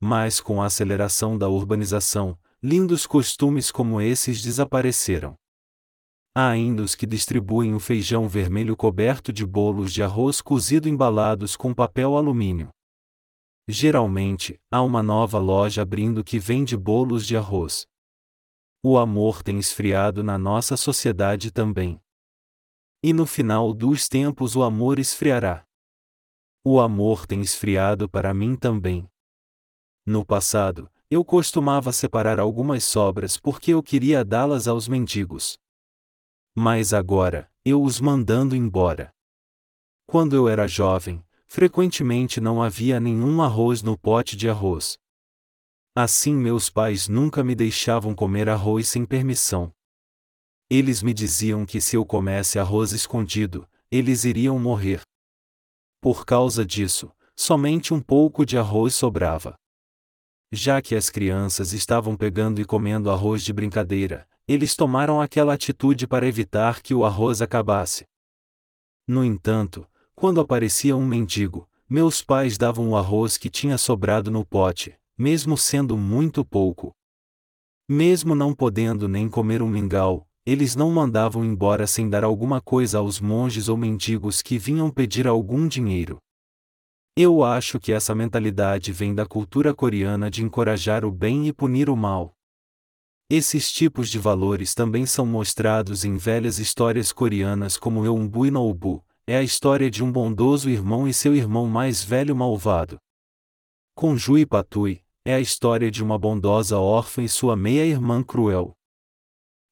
Mas 0.00 0.40
com 0.40 0.62
a 0.62 0.66
aceleração 0.66 1.36
da 1.36 1.48
urbanização, 1.48 2.38
lindos 2.62 3.06
costumes 3.06 3.72
como 3.72 4.00
esses 4.00 4.40
desapareceram. 4.42 5.34
Há 6.34 6.48
ainda 6.48 6.82
os 6.82 6.94
que 6.94 7.06
distribuem 7.06 7.74
o 7.74 7.80
feijão 7.80 8.28
vermelho 8.28 8.76
coberto 8.76 9.32
de 9.32 9.44
bolos 9.46 9.92
de 9.92 10.02
arroz 10.02 10.40
cozido 10.40 10.88
embalados 10.88 11.56
com 11.56 11.72
papel 11.72 12.16
alumínio. 12.16 12.73
Geralmente, 13.66 14.60
há 14.70 14.82
uma 14.82 15.02
nova 15.02 15.38
loja 15.38 15.82
abrindo 15.82 16.22
que 16.22 16.38
vende 16.38 16.76
bolos 16.76 17.26
de 17.26 17.36
arroz. 17.36 17.86
O 18.82 18.98
amor 18.98 19.42
tem 19.42 19.58
esfriado 19.58 20.22
na 20.22 20.36
nossa 20.36 20.76
sociedade 20.76 21.50
também. 21.50 21.98
E 23.02 23.12
no 23.14 23.24
final 23.24 23.72
dos 23.72 24.06
tempos 24.06 24.54
o 24.54 24.62
amor 24.62 24.98
esfriará. 24.98 25.66
O 26.62 26.78
amor 26.78 27.26
tem 27.26 27.40
esfriado 27.40 28.08
para 28.08 28.34
mim 28.34 28.54
também. 28.54 29.08
No 30.04 30.24
passado, 30.24 30.90
eu 31.10 31.24
costumava 31.24 31.92
separar 31.92 32.38
algumas 32.38 32.84
sobras 32.84 33.38
porque 33.38 33.72
eu 33.72 33.82
queria 33.82 34.22
dá-las 34.22 34.68
aos 34.68 34.86
mendigos. 34.86 35.58
Mas 36.54 36.92
agora, 36.92 37.50
eu 37.64 37.82
os 37.82 38.00
mandando 38.00 38.54
embora. 38.54 39.14
Quando 40.06 40.36
eu 40.36 40.48
era 40.48 40.68
jovem, 40.68 41.24
frequentemente 41.54 42.40
não 42.40 42.60
havia 42.60 42.98
nenhum 42.98 43.40
arroz 43.40 43.80
no 43.80 43.96
pote 43.96 44.36
de 44.36 44.50
arroz. 44.50 44.98
Assim 45.94 46.34
meus 46.34 46.68
pais 46.68 47.06
nunca 47.06 47.44
me 47.44 47.54
deixavam 47.54 48.12
comer 48.12 48.48
arroz 48.48 48.88
sem 48.88 49.06
permissão. 49.06 49.72
Eles 50.68 51.00
me 51.00 51.14
diziam 51.14 51.64
que 51.64 51.80
se 51.80 51.94
eu 51.94 52.04
comesse 52.04 52.58
arroz 52.58 52.90
escondido, 52.90 53.68
eles 53.88 54.24
iriam 54.24 54.58
morrer. 54.58 55.02
Por 56.00 56.26
causa 56.26 56.66
disso, 56.66 57.12
somente 57.36 57.94
um 57.94 58.00
pouco 58.00 58.44
de 58.44 58.58
arroz 58.58 58.96
sobrava. 58.96 59.54
Já 60.50 60.82
que 60.82 60.96
as 60.96 61.08
crianças 61.08 61.72
estavam 61.72 62.16
pegando 62.16 62.60
e 62.60 62.64
comendo 62.64 63.12
arroz 63.12 63.44
de 63.44 63.52
brincadeira, 63.52 64.28
eles 64.48 64.74
tomaram 64.74 65.20
aquela 65.20 65.54
atitude 65.54 66.08
para 66.08 66.26
evitar 66.26 66.82
que 66.82 66.92
o 66.92 67.04
arroz 67.04 67.40
acabasse. 67.40 68.08
No 69.06 69.24
entanto, 69.24 69.88
quando 70.14 70.40
aparecia 70.40 70.96
um 70.96 71.06
mendigo, 71.06 71.68
meus 71.88 72.22
pais 72.22 72.56
davam 72.56 72.90
o 72.90 72.96
arroz 72.96 73.36
que 73.36 73.50
tinha 73.50 73.76
sobrado 73.76 74.30
no 74.30 74.44
pote, 74.44 74.94
mesmo 75.18 75.56
sendo 75.56 75.96
muito 75.96 76.44
pouco. 76.44 76.92
Mesmo 77.88 78.34
não 78.34 78.54
podendo 78.54 79.06
nem 79.06 79.28
comer 79.28 79.60
um 79.60 79.68
mingau, 79.68 80.26
eles 80.46 80.76
não 80.76 80.90
mandavam 80.90 81.44
embora 81.44 81.86
sem 81.86 82.08
dar 82.08 82.24
alguma 82.24 82.60
coisa 82.60 82.98
aos 82.98 83.20
monges 83.20 83.68
ou 83.68 83.76
mendigos 83.76 84.40
que 84.40 84.58
vinham 84.58 84.90
pedir 84.90 85.26
algum 85.26 85.66
dinheiro. 85.66 86.18
Eu 87.16 87.44
acho 87.44 87.78
que 87.78 87.92
essa 87.92 88.14
mentalidade 88.14 88.92
vem 88.92 89.14
da 89.14 89.24
cultura 89.24 89.74
coreana 89.74 90.30
de 90.30 90.42
encorajar 90.42 91.04
o 91.04 91.10
bem 91.10 91.46
e 91.46 91.52
punir 91.52 91.88
o 91.88 91.96
mal. 91.96 92.34
Esses 93.30 93.72
tipos 93.72 94.10
de 94.10 94.18
valores 94.18 94.74
também 94.74 95.06
são 95.06 95.24
mostrados 95.24 96.04
em 96.04 96.16
velhas 96.16 96.58
histórias 96.58 97.12
coreanas 97.12 97.76
como 97.76 98.04
Eunbu 98.04 98.46
e 98.46 98.50
Noubu, 98.50 99.04
é 99.26 99.38
a 99.38 99.42
história 99.42 99.90
de 99.90 100.04
um 100.04 100.12
bondoso 100.12 100.68
irmão 100.68 101.08
e 101.08 101.14
seu 101.14 101.34
irmão 101.34 101.66
mais 101.66 102.02
velho 102.04 102.36
malvado. 102.36 102.98
Conju 103.94 104.36
e 104.36 104.44
Patui, 104.44 105.02
é 105.24 105.34
a 105.34 105.40
história 105.40 105.90
de 105.90 106.02
uma 106.02 106.18
bondosa 106.18 106.78
órfã 106.78 107.22
e 107.22 107.28
sua 107.28 107.56
meia-irmã 107.56 108.22
cruel. 108.22 108.76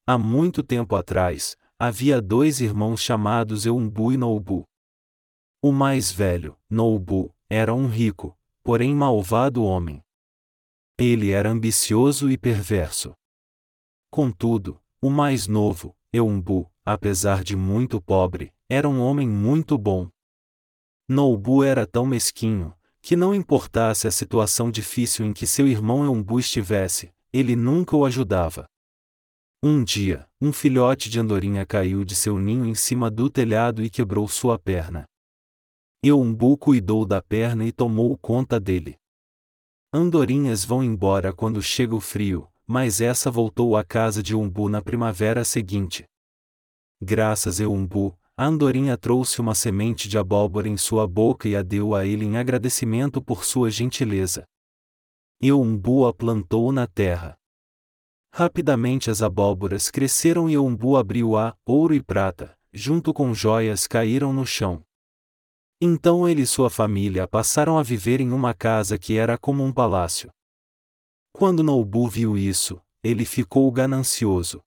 Há 0.07 0.17
muito 0.17 0.63
tempo 0.63 0.95
atrás, 0.95 1.55
havia 1.77 2.19
dois 2.19 2.61
irmãos 2.61 2.99
chamados 2.99 3.65
Eumbu 3.65 4.11
e 4.11 4.17
Noubu. 4.17 4.65
O 5.61 5.71
mais 5.71 6.11
velho, 6.11 6.57
Noubu, 6.67 7.31
era 7.47 7.73
um 7.73 7.87
rico, 7.87 8.35
porém 8.63 8.95
malvado 8.95 9.63
homem. 9.63 10.01
Ele 10.97 11.29
era 11.31 11.49
ambicioso 11.49 12.29
e 12.31 12.37
perverso. 12.37 13.13
Contudo, 14.09 14.81
o 15.01 15.09
mais 15.09 15.47
novo, 15.47 15.95
Eumbu, 16.11 16.71
apesar 16.83 17.43
de 17.43 17.55
muito 17.55 18.01
pobre, 18.01 18.51
era 18.73 18.89
um 18.89 18.99
homem 18.99 19.29
muito 19.29 19.77
bom. 19.77 20.09
Noubu 21.07 21.63
era 21.63 21.85
tão 21.85 22.07
mesquinho, 22.07 22.73
que 23.03 23.15
não 23.15 23.35
importasse 23.35 24.07
a 24.07 24.11
situação 24.11 24.71
difícil 24.71 25.25
em 25.25 25.31
que 25.31 25.45
seu 25.45 25.67
irmão 25.67 26.03
Eumbu 26.03 26.39
estivesse, 26.39 27.13
ele 27.31 27.55
nunca 27.55 27.95
o 27.95 28.03
ajudava. 28.03 28.65
Um 29.61 29.83
dia, 29.83 30.27
um 30.41 30.51
filhote 30.51 31.07
de 31.07 31.19
andorinha 31.19 31.65
caiu 31.67 32.03
de 32.03 32.15
seu 32.15 32.39
ninho 32.39 32.65
em 32.65 32.73
cima 32.73 33.11
do 33.11 33.29
telhado 33.29 33.83
e 33.83 33.91
quebrou 33.91 34.27
sua 34.27 34.57
perna. 34.57 35.05
Eumbu 36.03 36.57
cuidou 36.57 37.05
da 37.05 37.21
perna 37.21 37.65
e 37.65 37.71
tomou 37.71 38.17
conta 38.17 38.59
dele. 38.59 38.97
Andorinhas 39.93 40.65
vão 40.65 40.83
embora 40.83 41.31
quando 41.31 41.61
chega 41.61 41.95
o 41.95 42.01
frio, 42.01 42.49
mas 42.65 43.01
essa 43.01 43.29
voltou 43.29 43.77
à 43.77 43.83
casa 43.83 44.23
de 44.23 44.35
Umbu 44.35 44.67
na 44.67 44.81
primavera 44.81 45.43
seguinte. 45.43 46.05
Graças 46.99 47.61
a 47.61 47.67
Umbu, 47.67 48.17
a 48.35 48.45
andorinha 48.45 48.97
trouxe 48.97 49.39
uma 49.39 49.53
semente 49.53 50.09
de 50.09 50.17
abóbora 50.17 50.67
em 50.67 50.75
sua 50.75 51.07
boca 51.07 51.47
e 51.47 51.55
a 51.55 51.61
deu 51.61 51.93
a 51.93 52.05
ele 52.05 52.25
em 52.25 52.35
agradecimento 52.35 53.21
por 53.21 53.45
sua 53.45 53.69
gentileza. 53.69 54.43
E 55.39 55.51
Umbu 55.51 56.07
a 56.07 56.13
plantou 56.13 56.71
na 56.71 56.87
terra. 56.87 57.37
Rapidamente 58.33 59.11
as 59.11 59.21
abóboras 59.21 59.91
cresceram 59.91 60.49
e 60.49 60.57
Umbu 60.57 60.97
abriu-a, 60.97 61.55
ouro 61.63 61.93
e 61.93 62.01
prata, 62.01 62.57
junto 62.73 63.13
com 63.13 63.33
joias 63.35 63.85
caíram 63.85 64.33
no 64.33 64.47
chão. 64.47 64.83
Então 65.79 66.27
ele 66.27 66.41
e 66.41 66.47
sua 66.47 66.71
família 66.71 67.27
passaram 67.27 67.77
a 67.77 67.83
viver 67.83 68.19
em 68.19 68.31
uma 68.31 68.53
casa 68.53 68.97
que 68.97 69.15
era 69.15 69.37
como 69.37 69.63
um 69.63 69.71
palácio. 69.71 70.31
Quando 71.31 71.61
Noubu 71.61 72.07
viu 72.07 72.35
isso, 72.35 72.81
ele 73.03 73.25
ficou 73.25 73.71
ganancioso. 73.71 74.63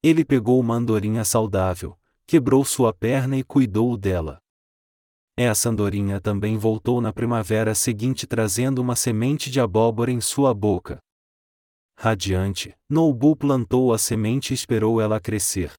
Ele 0.00 0.24
pegou 0.24 0.60
uma 0.60 0.74
andorinha 0.74 1.24
saudável, 1.24 1.97
quebrou 2.28 2.62
sua 2.62 2.92
perna 2.92 3.38
e 3.38 3.42
cuidou 3.42 3.96
dela. 3.96 4.38
Essa 5.34 5.70
andorinha 5.70 6.20
também 6.20 6.58
voltou 6.58 7.00
na 7.00 7.10
primavera 7.10 7.74
seguinte 7.74 8.26
trazendo 8.26 8.82
uma 8.82 8.94
semente 8.94 9.50
de 9.50 9.58
abóbora 9.58 10.10
em 10.10 10.20
sua 10.20 10.52
boca. 10.52 10.98
Radiante, 11.98 12.76
Noubu 12.86 13.34
plantou 13.34 13.94
a 13.94 13.98
semente 13.98 14.50
e 14.50 14.54
esperou 14.54 15.00
ela 15.00 15.18
crescer. 15.18 15.72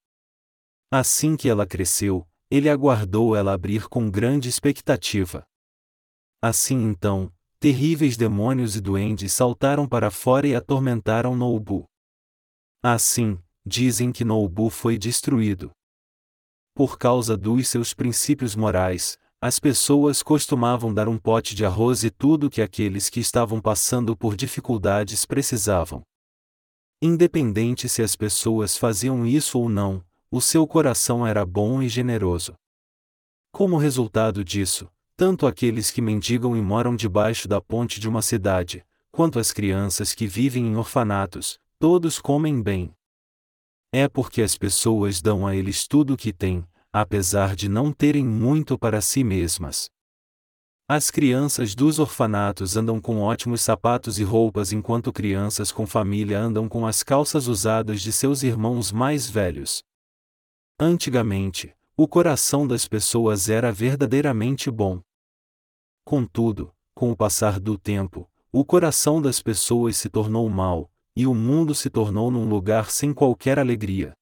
Assim 0.92 1.38
que 1.38 1.48
ela 1.48 1.68
cresceu, 1.68 2.28
ele 2.50 2.68
aguardou 2.68 3.36
ela 3.36 3.54
abrir 3.54 3.88
com 3.88 4.10
grande 4.10 4.50
expectativa. 4.50 5.44
Assim 6.42 6.82
então, 6.82 7.32
terríveis 7.60 8.18
demônios 8.18 8.76
e 8.76 8.82
duendes 8.82 9.34
saltaram 9.34 9.88
para 9.88 10.10
fora 10.10 10.48
e 10.48 10.56
atormentaram 10.56 11.36
Noubu. 11.36 11.86
Assim, 12.82 13.38
dizem 13.64 14.12
que 14.12 14.26
Noubu 14.26 14.72
foi 14.72 14.98
destruído. 14.98 15.72
Por 16.80 16.98
causa 16.98 17.36
dos 17.36 17.68
seus 17.68 17.94
princípios 17.94 18.56
morais, 18.56 19.18
as 19.42 19.60
pessoas 19.60 20.24
costumavam 20.24 20.94
dar 20.94 21.10
um 21.10 21.18
pote 21.18 21.54
de 21.54 21.66
arroz 21.66 22.06
e 22.06 22.10
tudo 22.10 22.50
que 22.50 22.62
aqueles 22.62 23.10
que 23.10 23.20
estavam 23.20 23.60
passando 23.60 24.16
por 24.16 24.34
dificuldades 24.34 25.26
precisavam. 25.26 26.04
Independente 27.02 27.90
se 27.90 28.02
as 28.02 28.16
pessoas 28.16 28.78
faziam 28.78 29.26
isso 29.26 29.60
ou 29.60 29.68
não, 29.68 30.02
o 30.32 30.40
seu 30.40 30.66
coração 30.66 31.28
era 31.28 31.46
bom 31.46 31.82
e 31.82 31.90
generoso. 31.90 32.54
Como 33.52 33.76
resultado 33.76 34.42
disso, 34.42 34.90
tanto 35.18 35.46
aqueles 35.46 35.92
que 35.92 36.02
mendigam 36.02 36.56
e 36.56 36.62
moram 36.62 36.96
debaixo 36.96 37.46
da 37.46 37.60
ponte 37.60 38.00
de 38.00 38.08
uma 38.08 38.22
cidade, 38.22 38.86
quanto 39.12 39.38
as 39.38 39.52
crianças 39.52 40.16
que 40.16 40.26
vivem 40.26 40.68
em 40.68 40.78
orfanatos, 40.78 41.60
todos 41.78 42.22
comem 42.22 42.62
bem. 42.62 42.94
É 43.92 44.08
porque 44.08 44.44
as 44.44 44.56
pessoas 44.56 45.20
dão 45.20 45.48
a 45.48 45.56
eles 45.56 45.88
tudo 45.88 46.14
o 46.14 46.18
que 46.18 46.32
têm, 46.32 46.64
apesar 46.92 47.56
de 47.56 47.70
não 47.70 47.92
terem 47.92 48.26
muito 48.26 48.78
para 48.78 49.02
si 49.02 49.24
mesmas. 49.24 49.90
As 50.88 51.12
crianças 51.12 51.76
dos 51.76 52.00
orfanatos 52.00 52.76
andam 52.76 53.00
com 53.00 53.20
ótimos 53.22 53.62
sapatos 53.62 54.18
e 54.18 54.24
roupas 54.24 54.74
enquanto 54.74 55.14
crianças 55.14 55.72
com 55.72 55.86
família 55.86 56.40
andam 56.40 56.68
com 56.68 56.88
as 56.88 57.04
calças 57.04 57.48
usadas 57.48 58.02
de 58.02 58.12
seus 58.12 58.42
irmãos 58.42 58.92
mais 58.92 59.30
velhos. 59.30 59.84
Antigamente, 60.80 61.76
o 61.96 62.08
coração 62.08 62.66
das 62.66 62.88
pessoas 62.88 63.50
era 63.50 63.72
verdadeiramente 63.72 64.72
bom. 64.72 65.00
Contudo, 66.04 66.74
com 66.96 67.12
o 67.12 67.16
passar 67.16 67.60
do 67.60 67.78
tempo, 67.78 68.28
o 68.52 68.66
coração 68.66 69.22
das 69.22 69.44
pessoas 69.44 69.96
se 69.96 70.10
tornou 70.10 70.50
mau, 70.50 70.90
e 71.16 71.28
o 71.28 71.36
mundo 71.36 71.76
se 71.76 71.88
tornou 71.88 72.32
num 72.32 72.50
lugar 72.50 72.90
sem 72.90 73.14
qualquer 73.14 73.60
alegria. 73.60 74.14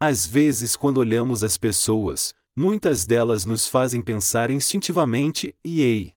Às 0.00 0.26
vezes, 0.26 0.76
quando 0.76 0.98
olhamos 0.98 1.42
as 1.42 1.56
pessoas, 1.56 2.34
muitas 2.56 3.04
delas 3.04 3.44
nos 3.44 3.66
fazem 3.66 4.02
pensar 4.02 4.50
instintivamente: 4.50 5.54
e 5.64 5.80
ei! 5.80 6.14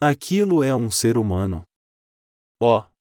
Aquilo 0.00 0.62
é 0.62 0.74
um 0.74 0.90
ser 0.90 1.16
humano. 1.18 1.64
Ó! 2.60 2.80
Oh, 2.80 2.96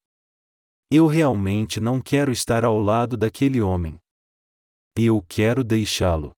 eu 0.92 1.08
realmente 1.08 1.80
não 1.80 2.00
quero 2.00 2.32
estar 2.32 2.64
ao 2.64 2.80
lado 2.80 3.18
daquele 3.18 3.62
homem. 3.62 4.00
Eu 4.98 5.22
quero 5.28 5.64
deixá-lo. 5.64 6.32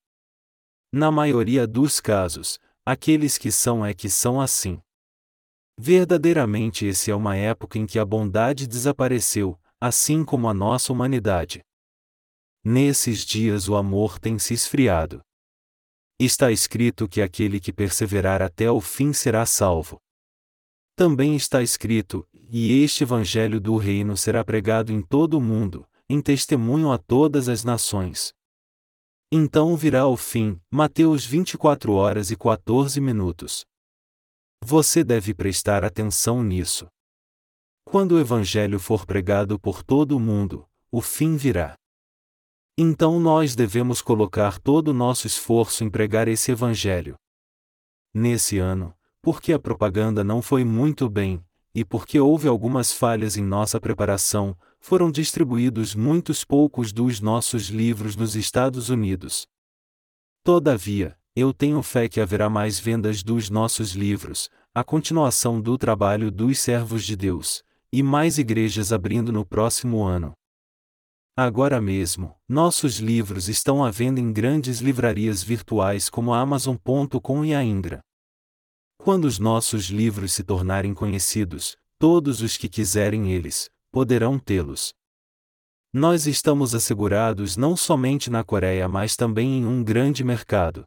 Na 0.91 1.11
maioria 1.11 1.67
dos 1.67 1.99
casos, 1.99 2.59
Aqueles 2.89 3.37
que 3.37 3.51
são 3.51 3.85
é 3.85 3.93
que 3.93 4.09
são 4.09 4.39
assim. 4.39 4.81
Verdadeiramente 5.77 6.85
esse 6.85 7.11
é 7.11 7.15
uma 7.15 7.35
época 7.35 7.77
em 7.77 7.85
que 7.85 7.99
a 7.99 8.05
bondade 8.05 8.65
desapareceu, 8.65 9.59
assim 9.77 10.23
como 10.23 10.47
a 10.47 10.53
nossa 10.53 10.93
humanidade. 10.93 11.65
Nesses 12.69 13.23
dias 13.23 13.69
o 13.69 13.77
amor 13.77 14.19
tem 14.19 14.37
se 14.37 14.53
esfriado. 14.53 15.21
Está 16.19 16.51
escrito 16.51 17.07
que 17.07 17.21
aquele 17.21 17.61
que 17.61 17.71
perseverar 17.71 18.41
até 18.41 18.69
o 18.69 18.81
fim 18.81 19.13
será 19.13 19.45
salvo. 19.45 20.01
Também 20.93 21.33
está 21.33 21.63
escrito: 21.63 22.27
e 22.33 22.83
este 22.83 23.05
Evangelho 23.05 23.61
do 23.61 23.77
Reino 23.77 24.17
será 24.17 24.43
pregado 24.43 24.91
em 24.91 25.01
todo 25.01 25.37
o 25.37 25.41
mundo, 25.41 25.87
em 26.09 26.21
testemunho 26.21 26.91
a 26.91 26.97
todas 26.97 27.47
as 27.47 27.63
nações. 27.63 28.33
Então 29.31 29.77
virá 29.77 30.05
o 30.05 30.17
fim. 30.17 30.59
Mateus 30.69 31.25
24 31.25 31.93
horas 31.93 32.31
e 32.31 32.35
14 32.35 32.99
minutos. 32.99 33.63
Você 34.61 35.05
deve 35.05 35.33
prestar 35.33 35.85
atenção 35.85 36.43
nisso. 36.43 36.85
Quando 37.85 38.15
o 38.15 38.19
Evangelho 38.19 38.77
for 38.77 39.05
pregado 39.05 39.57
por 39.57 39.83
todo 39.83 40.17
o 40.17 40.19
mundo, 40.19 40.67
o 40.91 40.99
fim 40.99 41.37
virá. 41.37 41.77
Então 42.79 43.19
nós 43.19 43.55
devemos 43.55 44.03
colocar 44.03 44.59
todo 44.59 44.89
o 44.89 44.93
nosso 44.93 45.25
esforço 45.25 45.83
em 45.83 45.89
pregar 45.89 46.27
esse 46.27 46.51
Evangelho. 46.51 47.15
Nesse 48.13 48.59
ano, 48.59 48.93
porque 49.19 49.51
a 49.51 49.57
propaganda 49.57 50.23
não 50.23 50.43
foi 50.43 50.63
muito 50.63 51.09
bem, 51.09 51.43
e 51.73 51.83
porque 51.83 52.19
houve 52.19 52.47
algumas 52.47 52.93
falhas 52.93 53.35
em 53.35 53.43
nossa 53.43 53.81
preparação, 53.81 54.55
foram 54.79 55.09
distribuídos 55.09 55.95
muitos 55.95 56.45
poucos 56.45 56.93
dos 56.93 57.19
nossos 57.19 57.69
livros 57.69 58.15
nos 58.15 58.35
Estados 58.35 58.89
Unidos. 58.89 59.47
Todavia, 60.43 61.17
eu 61.35 61.51
tenho 61.51 61.81
fé 61.81 62.07
que 62.07 62.21
haverá 62.21 62.47
mais 62.47 62.79
vendas 62.79 63.23
dos 63.23 63.49
nossos 63.49 63.93
livros, 63.93 64.51
a 64.71 64.83
continuação 64.83 65.59
do 65.59 65.79
trabalho 65.79 66.29
dos 66.29 66.59
servos 66.59 67.03
de 67.03 67.15
Deus, 67.15 67.63
e 67.91 68.03
mais 68.03 68.37
igrejas 68.37 68.93
abrindo 68.93 69.31
no 69.31 69.43
próximo 69.43 70.03
ano. 70.03 70.36
Agora 71.39 71.79
mesmo, 71.79 72.35
nossos 72.49 72.97
livros 72.97 73.47
estão 73.47 73.85
à 73.85 73.91
venda 73.91 74.19
em 74.19 74.33
grandes 74.33 74.79
livrarias 74.79 75.43
virtuais 75.43 76.09
como 76.09 76.33
a 76.33 76.39
Amazon.com 76.39 77.45
e 77.45 77.53
a 77.53 77.63
Ingra. 77.63 78.01
Quando 78.97 79.25
os 79.25 79.37
nossos 79.37 79.85
livros 79.85 80.33
se 80.33 80.43
tornarem 80.43 80.95
conhecidos, 80.95 81.77
todos 81.99 82.41
os 82.41 82.57
que 82.57 82.67
quiserem 82.67 83.31
eles, 83.31 83.69
poderão 83.91 84.39
tê-los. 84.39 84.95
Nós 85.93 86.25
estamos 86.25 86.73
assegurados 86.73 87.55
não 87.55 87.77
somente 87.77 88.31
na 88.31 88.43
Coreia, 88.43 88.87
mas 88.87 89.15
também 89.15 89.59
em 89.59 89.65
um 89.67 89.83
grande 89.83 90.23
mercado. 90.23 90.85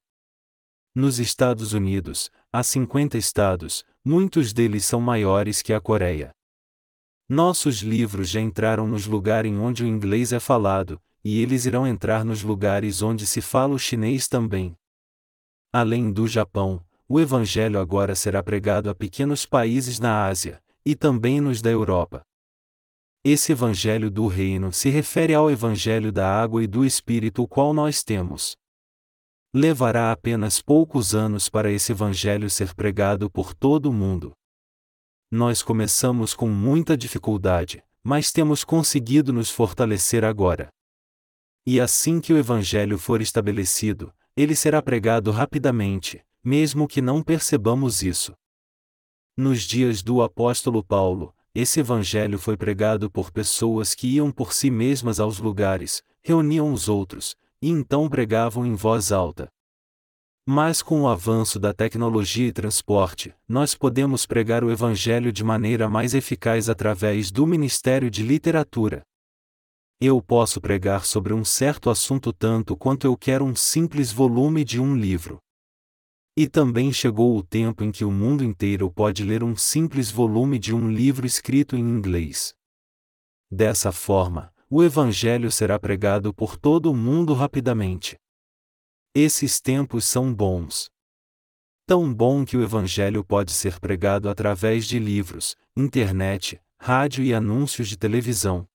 Nos 0.93 1.21
Estados 1.21 1.73
Unidos, 1.73 2.29
há 2.53 2.65
50 2.65 3.17
estados, 3.17 3.85
muitos 4.05 4.53
deles 4.53 4.85
são 4.85 5.01
maiores 5.01 5.63
que 5.63 5.73
a 5.73 5.81
Coreia. 5.81 6.33
Nossos 7.33 7.77
livros 7.77 8.29
já 8.29 8.41
entraram 8.41 8.89
nos 8.89 9.07
lugares 9.07 9.53
onde 9.53 9.85
o 9.85 9.87
inglês 9.87 10.33
é 10.33 10.41
falado, 10.41 11.01
e 11.23 11.41
eles 11.41 11.65
irão 11.65 11.87
entrar 11.87 12.25
nos 12.25 12.43
lugares 12.43 13.03
onde 13.03 13.25
se 13.25 13.41
fala 13.41 13.73
o 13.73 13.79
chinês 13.79 14.27
também. 14.27 14.75
Além 15.73 16.11
do 16.11 16.27
Japão, 16.27 16.85
o 17.09 17.21
Evangelho 17.21 17.79
agora 17.79 18.17
será 18.17 18.43
pregado 18.43 18.91
a 18.91 18.97
pequenos 18.97 19.47
países 19.47 20.01
na 20.01 20.27
Ásia, 20.27 20.61
e 20.85 20.97
também 20.97 21.41
nos 21.41 21.63
da 21.63 21.71
Europa. 21.71 22.27
Esse 23.23 23.53
Evangelho 23.53 24.11
do 24.11 24.27
Reino 24.27 24.73
se 24.73 24.91
refere 24.91 25.33
ao 25.33 25.49
Evangelho 25.49 26.11
da 26.11 26.29
água 26.29 26.65
e 26.65 26.67
do 26.67 26.85
Espírito, 26.85 27.45
o 27.45 27.47
qual 27.47 27.73
nós 27.73 28.03
temos. 28.03 28.57
Levará 29.55 30.11
apenas 30.11 30.61
poucos 30.61 31.15
anos 31.15 31.49
para 31.49 31.71
esse 31.71 31.93
Evangelho 31.93 32.51
ser 32.51 32.75
pregado 32.75 33.31
por 33.31 33.55
todo 33.55 33.89
o 33.89 33.93
mundo. 33.93 34.33
Nós 35.31 35.63
começamos 35.63 36.35
com 36.35 36.49
muita 36.49 36.97
dificuldade, 36.97 37.85
mas 38.03 38.33
temos 38.33 38.65
conseguido 38.65 39.33
nos 39.33 39.49
fortalecer 39.49 40.25
agora. 40.25 40.69
E 41.65 41.81
assim 41.81 42.21
que 42.21 42.33
o 42.33 42.37
Evangelho 42.37 42.99
for 42.99 43.21
estabelecido, 43.21 44.13
ele 44.37 44.57
será 44.57 44.83
pregado 44.83 45.31
rapidamente, 45.31 46.21
mesmo 46.43 46.89
que 46.89 47.01
não 47.01 47.23
percebamos 47.23 48.03
isso. 48.03 48.35
Nos 49.37 49.63
dias 49.63 50.03
do 50.03 50.21
apóstolo 50.21 50.83
Paulo, 50.83 51.33
esse 51.55 51.81
evangelho 51.81 52.39
foi 52.39 52.57
pregado 52.57 53.11
por 53.11 53.31
pessoas 53.31 53.95
que 53.95 54.09
iam 54.09 54.31
por 54.31 54.53
si 54.53 54.71
mesmas 54.71 55.21
aos 55.21 55.39
lugares, 55.39 56.03
reuniam 56.23 56.73
os 56.73 56.89
outros, 56.89 57.37
e 57.63 57.69
então 57.69 58.09
pregavam 58.09 58.67
em 58.67 58.75
voz 58.75 59.13
alta. 59.13 59.49
Mas 60.47 60.83
com 60.83 61.03
o 61.03 61.09
avanço 61.09 61.59
da 61.59 61.73
tecnologia 61.73 62.49
e 62.49 62.53
transporte, 62.53 63.35
nós 63.47 63.75
podemos 63.75 64.27
pregar 64.27 64.65
o 64.65 64.71
Evangelho 64.71 65.33
de 65.33 65.45
maneira 65.45 65.89
mais 65.89 66.15
eficaz 66.15 66.69
através 66.69 67.31
do 67.31 67.47
Ministério 67.47 68.11
de 68.11 68.23
Literatura. 68.23 69.03
Eu 70.01 70.23
posso 70.23 70.61
pregar 70.61 71.05
sobre 71.05 71.35
um 71.35 71.45
certo 71.45 71.91
assunto 71.91 72.33
tanto 72.33 72.75
quanto 72.75 73.07
eu 73.07 73.17
quero 73.17 73.45
um 73.45 73.55
simples 73.55 74.11
volume 74.11 74.65
de 74.65 74.81
um 74.81 74.97
livro. 74.97 75.39
E 76.35 76.49
também 76.49 76.91
chegou 76.91 77.37
o 77.37 77.43
tempo 77.43 77.85
em 77.85 77.93
que 77.93 78.03
o 78.03 78.11
mundo 78.11 78.43
inteiro 78.43 78.91
pode 78.91 79.23
ler 79.23 79.45
um 79.45 79.55
simples 79.55 80.11
volume 80.11 80.59
de 80.59 80.75
um 80.75 80.91
livro 80.91 81.27
escrito 81.27 81.77
em 81.77 81.81
inglês. 81.81 82.55
Dessa 83.51 83.93
forma, 83.93 84.51
o 84.71 84.83
Evangelho 84.83 85.53
será 85.53 85.79
pregado 85.79 86.33
por 86.33 86.57
todo 86.57 86.91
o 86.91 86.97
mundo 86.97 87.35
rapidamente. 87.35 88.17
Esses 89.15 89.61
tempos 89.61 90.05
são 90.05 90.33
bons. 90.33 90.91
Tão 91.87 92.13
bom 92.13 92.45
que 92.45 92.57
o 92.57 92.63
Evangelho 92.63 93.25
pode 93.25 93.53
ser 93.53 93.81
pregado 93.81 94.29
através 94.29 94.87
de 94.87 94.99
livros, 94.99 95.57
internet, 95.77 96.61
rádio 96.79 97.25
e 97.25 97.35
anúncios 97.35 97.89
de 97.89 97.97
televisão. 97.97 98.69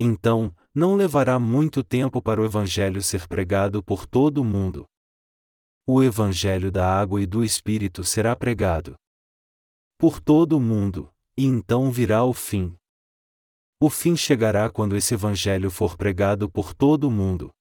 Então, 0.00 0.54
não 0.74 0.96
levará 0.96 1.38
muito 1.38 1.84
tempo 1.84 2.20
para 2.22 2.40
o 2.40 2.44
Evangelho 2.44 3.02
ser 3.02 3.28
pregado 3.28 3.82
por 3.82 4.06
todo 4.06 4.38
o 4.38 4.44
mundo 4.44 4.88
o 5.86 6.02
Evangelho 6.02 6.72
da 6.72 6.98
água 6.98 7.20
e 7.20 7.26
do 7.26 7.44
Espírito 7.44 8.04
será 8.04 8.34
pregado 8.34 8.96
por 9.98 10.18
todo 10.18 10.56
o 10.56 10.60
mundo, 10.60 11.12
e 11.36 11.44
então 11.44 11.90
virá 11.90 12.24
o 12.24 12.32
fim. 12.32 12.74
O 13.78 13.90
fim 13.90 14.16
chegará 14.16 14.70
quando 14.70 14.96
esse 14.96 15.12
Evangelho 15.14 15.70
for 15.70 15.96
pregado 15.96 16.50
por 16.50 16.72
todo 16.74 17.04
o 17.04 17.10
mundo. 17.10 17.53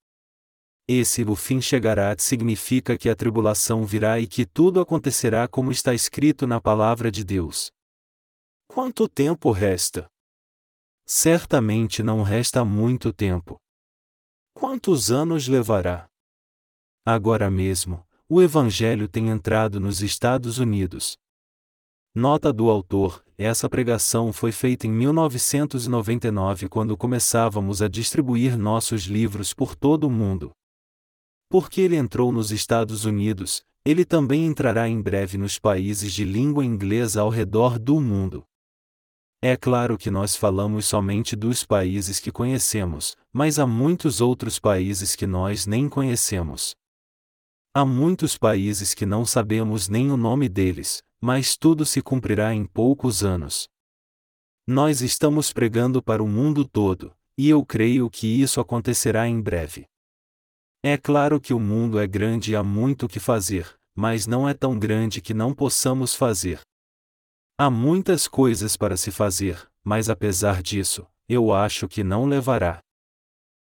Esse 0.88 1.24
o 1.24 1.36
fim 1.36 1.62
chegará 1.62 2.14
significa 2.18 2.98
que 2.98 3.10
a 3.10 3.16
tribulação 3.16 3.86
virá 3.86 4.20
e 4.20 4.28
que 4.28 4.46
tudo 4.46 4.82
acontecerá 4.82 5.48
como 5.48 5.72
está 5.72 5.94
escrito 5.94 6.46
na 6.46 6.60
palavra 6.60 7.10
de 7.10 7.24
Deus. 7.24 7.72
Quanto 8.68 9.08
tempo 9.08 9.52
resta? 9.52 10.08
Certamente 11.06 12.04
não 12.04 12.22
resta 12.22 12.66
muito 12.66 13.14
tempo. 13.14 13.58
Quantos 14.54 15.10
anos 15.10 15.48
levará? 15.48 16.08
Agora 17.06 17.50
mesmo, 17.50 18.06
o 18.28 18.42
Evangelho 18.42 19.08
tem 19.08 19.30
entrado 19.30 19.80
nos 19.80 20.02
Estados 20.02 20.58
Unidos. 20.58 21.18
Nota 22.14 22.52
do 22.52 22.70
autor: 22.70 23.24
essa 23.38 23.70
pregação 23.70 24.34
foi 24.34 24.52
feita 24.52 24.86
em 24.86 24.92
1999 24.92 26.68
quando 26.68 26.98
começávamos 26.98 27.82
a 27.82 27.88
distribuir 27.88 28.58
nossos 28.58 29.04
livros 29.04 29.54
por 29.54 29.76
todo 29.76 30.08
o 30.08 30.12
mundo. 30.12 30.52
Porque 31.54 31.82
ele 31.82 31.96
entrou 31.96 32.32
nos 32.32 32.52
Estados 32.52 33.06
Unidos, 33.06 33.64
ele 33.86 34.04
também 34.04 34.44
entrará 34.44 34.90
em 34.90 35.00
breve 35.00 35.38
nos 35.38 35.60
países 35.60 36.12
de 36.12 36.26
língua 36.26 36.66
inglesa 36.66 37.22
ao 37.22 37.30
redor 37.30 37.78
do 37.78 38.02
mundo. 38.02 38.44
É 39.40 39.56
claro 39.56 39.96
que 39.96 40.10
nós 40.10 40.36
falamos 40.36 40.88
somente 40.88 41.36
dos 41.36 41.64
países 41.64 42.20
que 42.20 42.32
conhecemos, 42.32 43.16
mas 43.32 43.60
há 43.60 43.68
muitos 43.68 44.20
outros 44.20 44.58
países 44.58 45.16
que 45.16 45.28
nós 45.28 45.68
nem 45.68 45.88
conhecemos. 45.88 46.76
Há 47.72 47.86
muitos 47.86 48.36
países 48.36 48.96
que 48.96 49.06
não 49.06 49.24
sabemos 49.24 49.88
nem 49.88 50.12
o 50.12 50.18
nome 50.18 50.50
deles, 50.50 51.04
mas 51.22 51.56
tudo 51.56 51.86
se 51.86 52.02
cumprirá 52.02 52.52
em 52.56 52.66
poucos 52.66 53.24
anos. 53.24 53.70
Nós 54.66 55.02
estamos 55.02 55.54
pregando 55.54 56.02
para 56.02 56.24
o 56.24 56.28
mundo 56.28 56.68
todo, 56.68 57.14
e 57.38 57.48
eu 57.48 57.64
creio 57.64 58.10
que 58.10 58.26
isso 58.26 58.60
acontecerá 58.60 59.28
em 59.28 59.40
breve. 59.40 59.86
É 60.84 60.98
claro 60.98 61.40
que 61.40 61.54
o 61.54 61.60
mundo 61.60 61.98
é 61.98 62.06
grande 62.06 62.52
e 62.52 62.56
há 62.56 62.64
muito 62.64 63.06
o 63.06 63.10
que 63.10 63.20
fazer, 63.20 63.74
mas 63.96 64.28
não 64.28 64.48
é 64.48 64.54
tão 64.54 64.78
grande 64.78 65.22
que 65.22 65.34
não 65.34 65.54
possamos 65.54 66.14
fazer. 66.14 66.60
Há 67.58 67.70
muitas 67.70 68.28
coisas 68.28 68.76
para 68.76 68.98
se 68.98 69.10
fazer, 69.10 69.66
mas 69.82 70.10
apesar 70.10 70.62
disso, 70.62 71.08
eu 71.28 71.54
acho 71.54 71.88
que 71.88 72.04
não 72.04 72.26
levará 72.26 72.82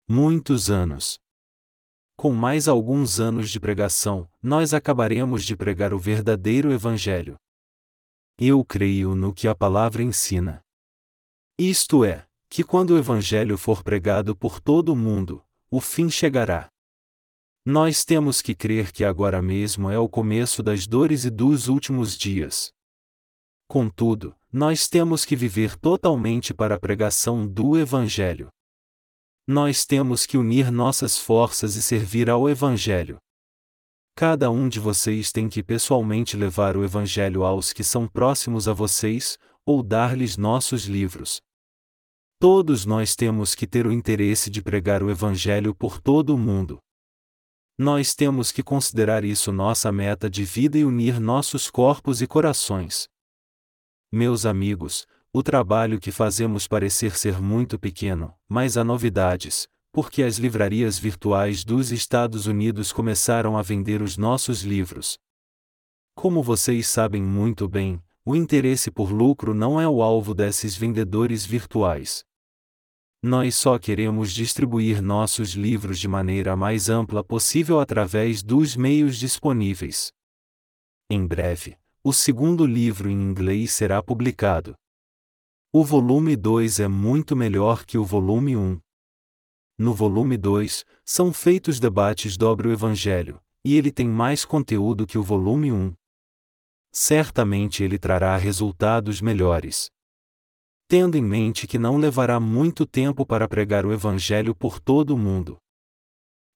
muitos 0.08 0.70
anos 0.70 1.18
com 2.20 2.32
mais 2.32 2.68
alguns 2.68 3.18
anos 3.18 3.48
de 3.48 3.58
pregação, 3.58 4.28
nós 4.42 4.74
acabaremos 4.74 5.42
de 5.42 5.56
pregar 5.56 5.94
o 5.94 5.98
verdadeiro 5.98 6.70
Evangelho. 6.70 7.38
Eu 8.38 8.62
creio 8.62 9.14
no 9.14 9.32
que 9.32 9.48
a 9.48 9.54
palavra 9.54 10.02
ensina. 10.02 10.60
Isto 11.58 12.04
é, 12.04 12.26
que 12.50 12.62
quando 12.62 12.90
o 12.90 12.98
Evangelho 12.98 13.56
for 13.56 13.82
pregado 13.82 14.36
por 14.36 14.60
todo 14.60 14.92
o 14.92 14.96
mundo, 14.96 15.42
o 15.70 15.80
fim 15.80 16.10
chegará. 16.10 16.69
Nós 17.64 18.04
temos 18.04 18.40
que 18.40 18.54
crer 18.54 18.92
que 18.92 19.04
agora 19.04 19.42
mesmo 19.42 19.90
é 19.90 19.98
o 19.98 20.08
começo 20.08 20.62
das 20.62 20.86
dores 20.86 21.24
e 21.24 21.30
dos 21.30 21.68
últimos 21.68 22.16
dias. 22.16 22.72
Contudo, 23.68 24.34
nós 24.52 24.88
temos 24.88 25.24
que 25.24 25.36
viver 25.36 25.76
totalmente 25.76 26.52
para 26.52 26.74
a 26.74 26.80
pregação 26.80 27.46
do 27.46 27.78
Evangelho 27.78 28.50
nós 29.50 29.84
temos 29.84 30.26
que 30.26 30.38
unir 30.38 30.70
nossas 30.70 31.18
forças 31.18 31.74
e 31.74 31.82
servir 31.82 32.30
ao 32.30 32.48
Evangelho. 32.48 33.18
Cada 34.14 34.48
um 34.48 34.68
de 34.68 34.78
vocês 34.78 35.32
tem 35.32 35.48
que 35.48 35.60
pessoalmente 35.60 36.36
levar 36.36 36.76
o 36.76 36.84
Evangelho 36.84 37.44
aos 37.44 37.72
que 37.72 37.82
são 37.82 38.06
próximos 38.06 38.68
a 38.68 38.72
vocês, 38.72 39.36
ou 39.66 39.82
dar-lhes 39.82 40.36
nossos 40.36 40.84
livros. 40.84 41.40
Todos 42.38 42.86
nós 42.86 43.16
temos 43.16 43.54
que 43.56 43.66
ter 43.66 43.86
o 43.88 43.92
interesse 43.92 44.48
de 44.48 44.62
pregar 44.62 45.02
o 45.02 45.10
Evangelho 45.10 45.74
por 45.74 46.00
todo 46.00 46.34
o 46.34 46.38
mundo. 46.38 46.78
Nós 47.82 48.14
temos 48.14 48.52
que 48.52 48.62
considerar 48.62 49.24
isso 49.24 49.50
nossa 49.50 49.90
meta 49.90 50.28
de 50.28 50.44
vida 50.44 50.76
e 50.76 50.84
unir 50.84 51.18
nossos 51.18 51.70
corpos 51.70 52.20
e 52.20 52.26
corações. 52.26 53.08
Meus 54.12 54.44
amigos, 54.44 55.06
o 55.32 55.42
trabalho 55.42 55.98
que 55.98 56.10
fazemos 56.10 56.68
parecer 56.68 57.16
ser 57.16 57.40
muito 57.40 57.78
pequeno, 57.78 58.34
mas 58.46 58.76
há 58.76 58.84
novidades, 58.84 59.66
porque 59.90 60.22
as 60.22 60.36
livrarias 60.36 60.98
virtuais 60.98 61.64
dos 61.64 61.90
Estados 61.90 62.46
Unidos 62.46 62.92
começaram 62.92 63.56
a 63.56 63.62
vender 63.62 64.02
os 64.02 64.18
nossos 64.18 64.60
livros. 64.60 65.18
Como 66.14 66.42
vocês 66.42 66.86
sabem 66.86 67.22
muito 67.22 67.66
bem, 67.66 67.98
o 68.26 68.36
interesse 68.36 68.90
por 68.90 69.10
lucro 69.10 69.54
não 69.54 69.80
é 69.80 69.88
o 69.88 70.02
alvo 70.02 70.34
desses 70.34 70.76
vendedores 70.76 71.46
virtuais. 71.46 72.26
Nós 73.22 73.54
só 73.54 73.78
queremos 73.78 74.32
distribuir 74.32 75.02
nossos 75.02 75.50
livros 75.50 75.98
de 75.98 76.08
maneira 76.08 76.56
mais 76.56 76.88
ampla 76.88 77.22
possível 77.22 77.78
através 77.78 78.42
dos 78.42 78.74
meios 78.74 79.18
disponíveis. 79.18 80.10
Em 81.10 81.26
breve, 81.26 81.76
o 82.02 82.14
segundo 82.14 82.64
livro 82.64 83.10
em 83.10 83.20
inglês 83.20 83.72
será 83.72 84.02
publicado. 84.02 84.74
O 85.70 85.84
volume 85.84 86.34
2 86.34 86.80
é 86.80 86.88
muito 86.88 87.36
melhor 87.36 87.84
que 87.84 87.98
o 87.98 88.04
volume 88.04 88.56
1. 88.56 88.80
No 89.76 89.92
volume 89.92 90.38
2, 90.38 90.86
são 91.04 91.30
feitos 91.30 91.78
debates 91.78 92.34
sobre 92.40 92.68
o 92.68 92.72
Evangelho, 92.72 93.38
e 93.62 93.76
ele 93.76 93.92
tem 93.92 94.08
mais 94.08 94.46
conteúdo 94.46 95.06
que 95.06 95.18
o 95.18 95.22
volume 95.22 95.70
1. 95.70 95.92
Certamente 96.90 97.84
ele 97.84 97.98
trará 97.98 98.36
resultados 98.38 99.20
melhores. 99.20 99.90
Tendo 100.90 101.16
em 101.16 101.22
mente 101.22 101.68
que 101.68 101.78
não 101.78 101.98
levará 101.98 102.40
muito 102.40 102.84
tempo 102.84 103.24
para 103.24 103.46
pregar 103.46 103.86
o 103.86 103.92
Evangelho 103.92 104.52
por 104.52 104.80
todo 104.80 105.14
o 105.14 105.16
mundo. 105.16 105.56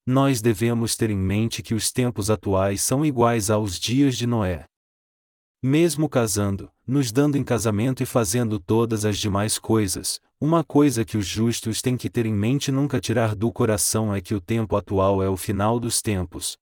Nós 0.05 0.41
devemos 0.41 0.93
ter 0.97 1.09
em 1.09 1.17
mente 1.17 1.63
que 1.63 1.73
os 1.73 1.89
tempos 1.89 2.29
atuais 2.29 2.81
são 2.81 3.05
iguais 3.05 3.49
aos 3.49 3.79
dias 3.79 4.17
de 4.17 4.27
Noé. 4.27 4.65
Mesmo 5.63 6.09
casando, 6.09 6.69
nos 6.85 7.13
dando 7.13 7.37
em 7.37 7.45
casamento 7.45 8.03
e 8.03 8.05
fazendo 8.05 8.59
todas 8.59 9.05
as 9.05 9.17
demais 9.17 9.57
coisas, 9.57 10.19
uma 10.37 10.65
coisa 10.65 11.05
que 11.05 11.15
os 11.15 11.25
justos 11.25 11.81
têm 11.81 11.95
que 11.95 12.09
ter 12.09 12.25
em 12.25 12.33
mente 12.33 12.73
nunca 12.73 12.99
tirar 12.99 13.35
do 13.35 13.49
coração 13.53 14.13
é 14.13 14.19
que 14.19 14.35
o 14.35 14.41
tempo 14.41 14.75
atual 14.75 15.23
é 15.23 15.29
o 15.29 15.37
final 15.37 15.79
dos 15.79 16.01
tempos. 16.01 16.57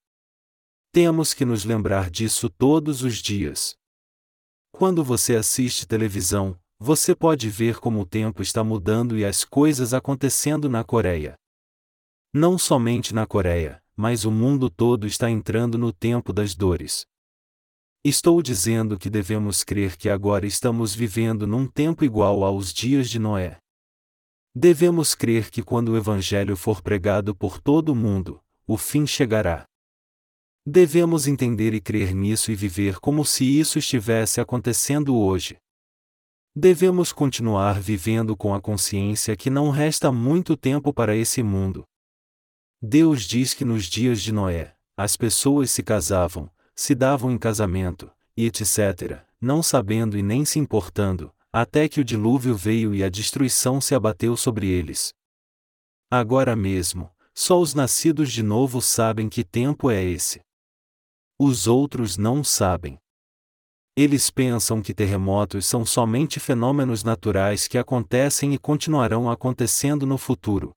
Temos 0.91 1.33
que 1.33 1.43
nos 1.43 1.65
lembrar 1.65 2.11
disso 2.11 2.51
todos 2.51 3.01
os 3.01 3.15
dias. 3.15 3.75
Quando 4.71 5.03
você 5.03 5.35
assiste 5.35 5.87
televisão, 5.87 6.55
você 6.85 7.15
pode 7.15 7.49
ver 7.49 7.79
como 7.79 8.01
o 8.01 8.05
tempo 8.05 8.41
está 8.41 8.61
mudando 8.61 9.17
e 9.17 9.23
as 9.23 9.45
coisas 9.45 9.93
acontecendo 9.93 10.67
na 10.67 10.83
Coreia. 10.83 11.35
Não 12.33 12.57
somente 12.57 13.15
na 13.15 13.25
Coreia, 13.25 13.81
mas 13.95 14.25
o 14.25 14.31
mundo 14.31 14.69
todo 14.69 15.07
está 15.07 15.31
entrando 15.31 15.77
no 15.77 15.93
tempo 15.93 16.33
das 16.33 16.53
dores. 16.53 17.05
Estou 18.03 18.41
dizendo 18.41 18.99
que 18.99 19.09
devemos 19.09 19.63
crer 19.63 19.95
que 19.95 20.09
agora 20.09 20.45
estamos 20.45 20.93
vivendo 20.93 21.47
num 21.47 21.65
tempo 21.65 22.03
igual 22.03 22.43
aos 22.43 22.73
dias 22.73 23.09
de 23.09 23.17
Noé. 23.17 23.59
Devemos 24.53 25.15
crer 25.15 25.49
que 25.49 25.63
quando 25.63 25.93
o 25.93 25.97
Evangelho 25.97 26.57
for 26.57 26.81
pregado 26.81 27.33
por 27.33 27.61
todo 27.61 27.93
o 27.93 27.95
mundo, 27.95 28.41
o 28.67 28.75
fim 28.75 29.07
chegará. 29.07 29.63
Devemos 30.65 31.27
entender 31.27 31.73
e 31.73 31.79
crer 31.79 32.13
nisso 32.13 32.51
e 32.51 32.55
viver 32.55 32.99
como 32.99 33.23
se 33.23 33.45
isso 33.45 33.79
estivesse 33.79 34.41
acontecendo 34.41 35.15
hoje. 35.15 35.62
Devemos 36.55 37.11
continuar 37.11 37.79
vivendo 37.79 38.37
com 38.37 38.53
a 38.53 38.61
consciência 38.61 39.35
que 39.35 39.49
não 39.49 39.71
resta 39.71 40.11
muito 40.11 40.55
tempo 40.55 40.93
para 40.93 41.15
esse 41.15 41.41
mundo. 41.41 41.83
Deus 42.79 43.23
diz 43.23 43.55
que 43.55 43.65
nos 43.65 43.85
dias 43.85 44.21
de 44.21 44.31
Noé, 44.31 44.75
as 44.95 45.17
pessoas 45.17 45.71
se 45.71 45.81
casavam, 45.81 46.47
se 46.75 46.93
davam 46.93 47.31
em 47.31 47.39
casamento, 47.39 48.11
e 48.37 48.45
etc., 48.45 49.23
não 49.41 49.63
sabendo 49.63 50.15
e 50.15 50.21
nem 50.21 50.45
se 50.45 50.59
importando, 50.59 51.33
até 51.51 51.89
que 51.89 51.99
o 51.99 52.05
dilúvio 52.05 52.55
veio 52.55 52.93
e 52.93 53.03
a 53.03 53.09
destruição 53.09 53.81
se 53.81 53.95
abateu 53.95 54.37
sobre 54.37 54.67
eles. 54.67 55.11
Agora 56.11 56.55
mesmo, 56.55 57.09
só 57.33 57.59
os 57.59 57.73
nascidos 57.73 58.31
de 58.31 58.43
novo 58.43 58.79
sabem 58.79 59.27
que 59.27 59.43
tempo 59.43 59.89
é 59.89 60.03
esse. 60.03 60.39
Os 61.39 61.65
outros 61.65 62.15
não 62.15 62.43
sabem. 62.43 62.99
Eles 63.95 64.31
pensam 64.31 64.81
que 64.81 64.91
terremotos 64.91 65.67
são 65.67 65.85
somente 65.85 66.39
fenômenos 66.39 67.03
naturais 67.03 67.67
que 67.67 67.77
acontecem 67.77 68.51
e 68.51 68.57
continuarão 68.57 69.29
acontecendo 69.29 70.03
no 70.03 70.17
futuro. 70.17 70.71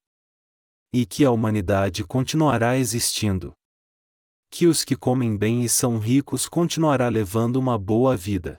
E 0.93 1.07
que 1.07 1.25
a 1.25 1.31
humanidade 1.31 2.05
continuará 2.05 2.77
existindo. 2.77 3.55
Que 4.51 4.67
os 4.67 4.85
que 4.85 4.95
comem 4.95 5.35
bem 5.35 5.65
e 5.65 5.69
são 5.69 5.99
ricos 5.99 6.47
continuará 6.47 7.09
levando 7.09 7.57
uma 7.57 7.79
boa 7.79 8.15
vida. 8.15 8.59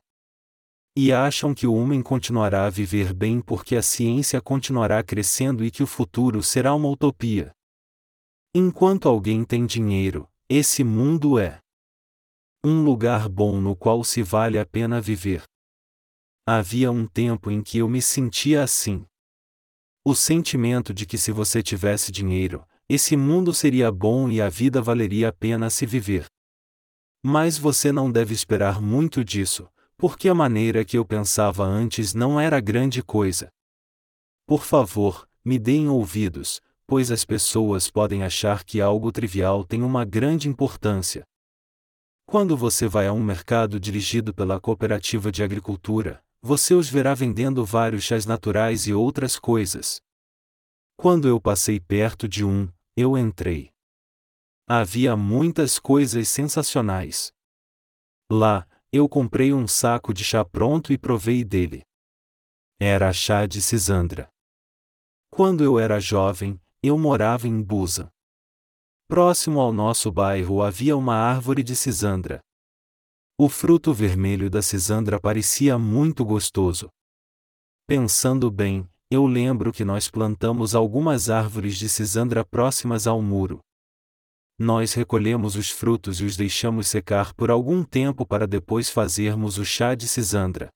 E 0.96 1.14
acham 1.14 1.54
que 1.54 1.68
o 1.68 1.76
homem 1.76 2.02
continuará 2.02 2.66
a 2.66 2.72
viver 2.72 3.14
bem 3.14 3.40
porque 3.40 3.76
a 3.76 3.84
ciência 3.84 4.42
continuará 4.42 5.04
crescendo 5.04 5.64
e 5.64 5.70
que 5.70 5.84
o 5.84 5.88
futuro 5.88 6.42
será 6.42 6.74
uma 6.74 6.90
utopia. 6.90 7.52
Enquanto 8.56 9.08
alguém 9.08 9.46
tem 9.46 9.68
dinheiro, 9.68 10.28
esse 10.50 10.84
mundo 10.84 11.38
é 11.38 11.60
um 12.64 12.84
lugar 12.84 13.30
bom 13.30 13.62
no 13.62 13.76
qual 13.76 14.04
se 14.04 14.22
vale 14.24 14.58
a 14.58 14.66
pena 14.66 15.00
viver. 15.00 15.44
Havia 16.46 16.92
um 16.92 17.06
tempo 17.06 17.52
em 17.52 17.62
que 17.62 17.80
eu 17.80 17.90
me 17.90 18.02
sentia 18.02 18.64
assim. 18.64 19.06
O 20.04 20.16
sentimento 20.16 20.94
de 20.94 21.06
que 21.06 21.18
se 21.18 21.32
você 21.32 21.62
tivesse 21.62 22.12
dinheiro, 22.12 22.66
esse 22.90 23.18
mundo 23.18 23.54
seria 23.54 23.92
bom 23.92 24.30
e 24.30 24.42
a 24.42 24.50
vida 24.50 24.82
valeria 24.82 25.30
a 25.30 25.34
pena 25.34 25.70
se 25.70 25.86
viver. 25.86 26.26
Mas 27.24 27.58
você 27.58 27.92
não 27.92 28.12
deve 28.12 28.34
esperar 28.34 28.82
muito 28.82 29.24
disso, 29.24 29.70
porque 29.98 30.30
a 30.30 30.34
maneira 30.34 30.86
que 30.86 30.98
eu 30.98 31.04
pensava 31.04 31.64
antes 31.66 32.14
não 32.14 32.40
era 32.40 32.62
grande 32.62 33.04
coisa. 33.04 33.50
Por 34.46 34.64
favor, 34.64 35.28
me 35.44 35.60
deem 35.60 35.90
ouvidos, 35.90 36.62
pois 36.86 37.12
as 37.12 37.26
pessoas 37.26 37.90
podem 37.90 38.24
achar 38.24 38.64
que 38.64 38.80
algo 38.80 39.12
trivial 39.12 39.66
tem 39.66 39.84
uma 39.84 40.06
grande 40.06 40.48
importância. 40.48 41.26
Quando 42.30 42.58
você 42.58 42.90
vai 42.90 43.08
a 43.08 43.14
um 43.14 43.24
mercado 43.24 43.80
dirigido 43.80 44.34
pela 44.34 44.60
cooperativa 44.60 45.32
de 45.32 45.42
agricultura, 45.42 46.22
você 46.42 46.74
os 46.74 46.90
verá 46.90 47.14
vendendo 47.14 47.64
vários 47.64 48.04
chás 48.04 48.26
naturais 48.26 48.86
e 48.86 48.94
outras 48.94 49.40
coisas. 49.40 50.02
Quando 50.98 51.30
eu 51.30 51.40
passei 51.40 51.80
perto 51.80 52.28
de 52.28 52.44
um, 52.44 52.70
eu 52.98 53.18
entrei. 53.18 53.72
Havia 54.68 55.16
muitas 55.16 55.80
coisas 55.80 56.28
sensacionais. 56.28 57.32
Lá, 58.30 58.68
eu 58.92 59.08
comprei 59.08 59.54
um 59.54 59.66
saco 59.66 60.14
de 60.14 60.26
chá 60.26 60.44
pronto 60.44 60.92
e 60.92 60.98
provei 60.98 61.46
dele. 61.46 61.82
Era 62.78 63.14
chá 63.14 63.46
de 63.46 63.62
cisandra. 63.62 64.28
Quando 65.32 65.64
eu 65.64 65.80
era 65.80 65.98
jovem, 65.98 66.60
eu 66.84 66.98
morava 66.98 67.48
em 67.48 67.64
Busa. 67.64 68.12
Próximo 69.10 69.62
ao 69.62 69.72
nosso 69.72 70.12
bairro 70.12 70.62
havia 70.62 70.98
uma 70.98 71.16
árvore 71.16 71.64
de 71.64 71.78
cisandra. 71.78 72.42
O 73.40 73.48
fruto 73.48 73.94
vermelho 73.94 74.50
da 74.50 74.62
cisandra 74.62 75.18
parecia 75.18 75.80
muito 75.80 76.26
gostoso. 76.26 76.90
Pensando 77.88 78.52
bem, 78.52 78.86
eu 79.10 79.26
lembro 79.26 79.72
que 79.72 79.86
nós 79.86 80.10
plantamos 80.10 80.76
algumas 80.76 81.30
árvores 81.30 81.78
de 81.78 81.88
cisandra 81.88 82.44
próximas 82.44 83.08
ao 83.08 83.22
muro. 83.22 83.62
Nós 84.60 84.94
recolhemos 84.94 85.56
os 85.56 85.70
frutos 85.70 86.20
e 86.20 86.26
os 86.26 86.36
deixamos 86.36 86.90
secar 86.90 87.34
por 87.34 87.50
algum 87.50 87.86
tempo 87.86 88.26
para 88.26 88.46
depois 88.46 88.90
fazermos 88.90 89.58
o 89.58 89.64
chá 89.64 89.96
de 89.96 90.06
cisandra. 90.06 90.68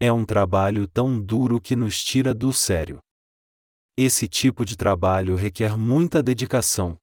É 0.00 0.12
um 0.12 0.24
trabalho 0.24 0.88
tão 0.88 1.20
duro 1.20 1.60
que 1.60 1.76
nos 1.76 2.02
tira 2.02 2.34
do 2.34 2.52
sério. 2.52 2.98
Esse 3.96 4.26
tipo 4.26 4.64
de 4.64 4.76
trabalho 4.76 5.36
requer 5.36 5.76
muita 5.78 6.20
dedicação. 6.20 6.98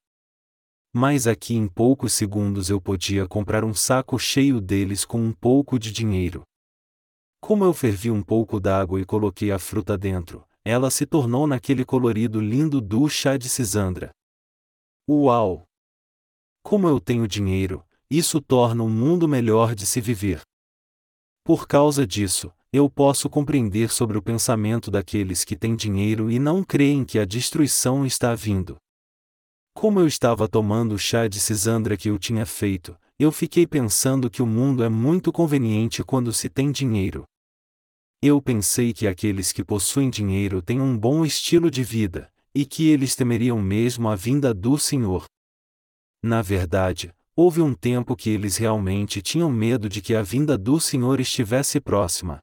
Mas 0.97 1.27
aqui 1.27 1.55
em 1.55 1.67
poucos 1.67 2.13
segundos 2.13 2.69
eu 2.69 2.79
podia 2.79 3.27
comprar 3.27 3.65
um 3.65 3.73
saco 3.73 4.17
cheio 4.17 4.62
deles 4.62 5.03
com 5.03 5.19
um 5.19 5.34
pouco 5.34 5.77
de 5.77 5.91
dinheiro. 5.91 6.43
Como 7.41 7.65
eu 7.65 7.73
fervi 7.73 8.10
um 8.10 8.23
pouco 8.23 8.62
d'água 8.62 9.01
e 9.01 9.05
coloquei 9.05 9.51
a 9.51 9.60
fruta 9.60 9.97
dentro, 9.97 10.47
ela 10.63 10.89
se 10.89 11.05
tornou 11.05 11.45
naquele 11.45 11.84
colorido 11.84 12.39
lindo 12.39 12.79
do 12.79 13.10
chá 13.10 13.36
de 13.36 13.49
cisandra. 13.49 14.10
Uau! 15.05 15.65
Como 16.63 16.88
eu 16.88 17.01
tenho 17.01 17.27
dinheiro, 17.27 17.86
isso 18.10 18.39
torna 18.39 18.81
um 18.81 18.89
mundo 18.89 19.27
melhor 19.27 19.75
de 19.75 19.86
se 19.86 19.99
viver. 19.99 20.39
Por 21.43 21.67
causa 21.67 22.08
disso, 22.08 22.53
eu 22.71 22.89
posso 22.89 23.29
compreender 23.29 23.89
sobre 23.89 24.17
o 24.17 24.21
pensamento 24.21 24.89
daqueles 24.89 25.43
que 25.43 25.58
têm 25.58 25.75
dinheiro 25.75 26.31
e 26.31 26.39
não 26.39 26.63
creem 26.63 27.03
que 27.03 27.19
a 27.19 27.25
destruição 27.25 28.05
está 28.05 28.34
vindo. 28.34 28.77
Como 29.75 29.99
eu 29.99 30.07
estava 30.07 30.47
tomando 30.47 30.95
o 30.95 30.97
chá 30.97 31.27
de 31.27 31.38
cisandra 31.38 31.97
que 31.97 32.09
eu 32.09 32.17
tinha 32.17 32.45
feito, 32.45 32.97
eu 33.19 33.29
fiquei 33.29 33.67
pensando 33.67 34.29
que 34.29 34.41
o 34.41 34.47
mundo 34.47 34.81
é 34.85 34.89
muito 34.89 35.33
conveniente 35.33 36.01
quando 36.01 36.31
se 36.31 36.49
tem 36.49 36.71
dinheiro. 36.71 37.25
Eu 38.21 38.41
pensei 38.41 38.93
que 38.93 39.05
aqueles 39.05 39.51
que 39.51 39.65
possuem 39.65 40.09
dinheiro 40.09 40.61
têm 40.61 40.79
um 40.79 40.97
bom 40.97 41.25
estilo 41.25 41.69
de 41.69 41.83
vida, 41.83 42.31
e 42.53 42.65
que 42.65 42.88
eles 42.88 43.17
temeriam 43.17 43.61
mesmo 43.61 44.07
a 44.07 44.15
vinda 44.15 44.53
do 44.53 44.77
Senhor. 44.77 45.25
Na 46.23 46.41
verdade, 46.41 47.13
houve 47.35 47.61
um 47.61 47.73
tempo 47.73 48.15
que 48.15 48.29
eles 48.29 48.55
realmente 48.55 49.21
tinham 49.21 49.51
medo 49.51 49.89
de 49.89 50.01
que 50.01 50.15
a 50.15 50.21
vinda 50.21 50.57
do 50.57 50.79
Senhor 50.79 51.19
estivesse 51.19 51.81
próxima. 51.81 52.39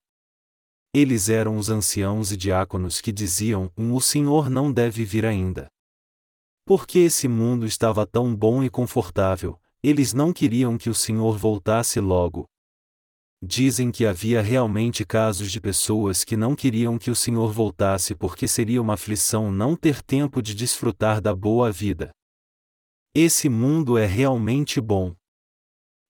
Eles 0.94 1.30
eram 1.30 1.56
os 1.56 1.70
anciãos 1.70 2.30
e 2.30 2.36
diáconos 2.36 3.00
que 3.00 3.10
diziam: 3.10 3.72
O 3.74 4.00
Senhor 4.02 4.50
não 4.50 4.70
deve 4.70 5.02
vir 5.02 5.24
ainda. 5.24 5.66
Porque 6.64 7.00
esse 7.00 7.26
mundo 7.26 7.66
estava 7.66 8.06
tão 8.06 8.34
bom 8.34 8.62
e 8.62 8.70
confortável, 8.70 9.60
eles 9.82 10.12
não 10.12 10.32
queriam 10.32 10.78
que 10.78 10.88
o 10.88 10.94
Senhor 10.94 11.36
voltasse 11.36 11.98
logo. 11.98 12.46
Dizem 13.44 13.90
que 13.90 14.06
havia 14.06 14.40
realmente 14.40 15.04
casos 15.04 15.50
de 15.50 15.60
pessoas 15.60 16.22
que 16.22 16.36
não 16.36 16.54
queriam 16.54 16.96
que 16.96 17.10
o 17.10 17.16
Senhor 17.16 17.52
voltasse 17.52 18.14
porque 18.14 18.46
seria 18.46 18.80
uma 18.80 18.94
aflição 18.94 19.50
não 19.50 19.74
ter 19.74 20.00
tempo 20.00 20.40
de 20.40 20.54
desfrutar 20.54 21.20
da 21.20 21.34
boa 21.34 21.72
vida. 21.72 22.12
Esse 23.12 23.48
mundo 23.48 23.98
é 23.98 24.06
realmente 24.06 24.80
bom. 24.80 25.12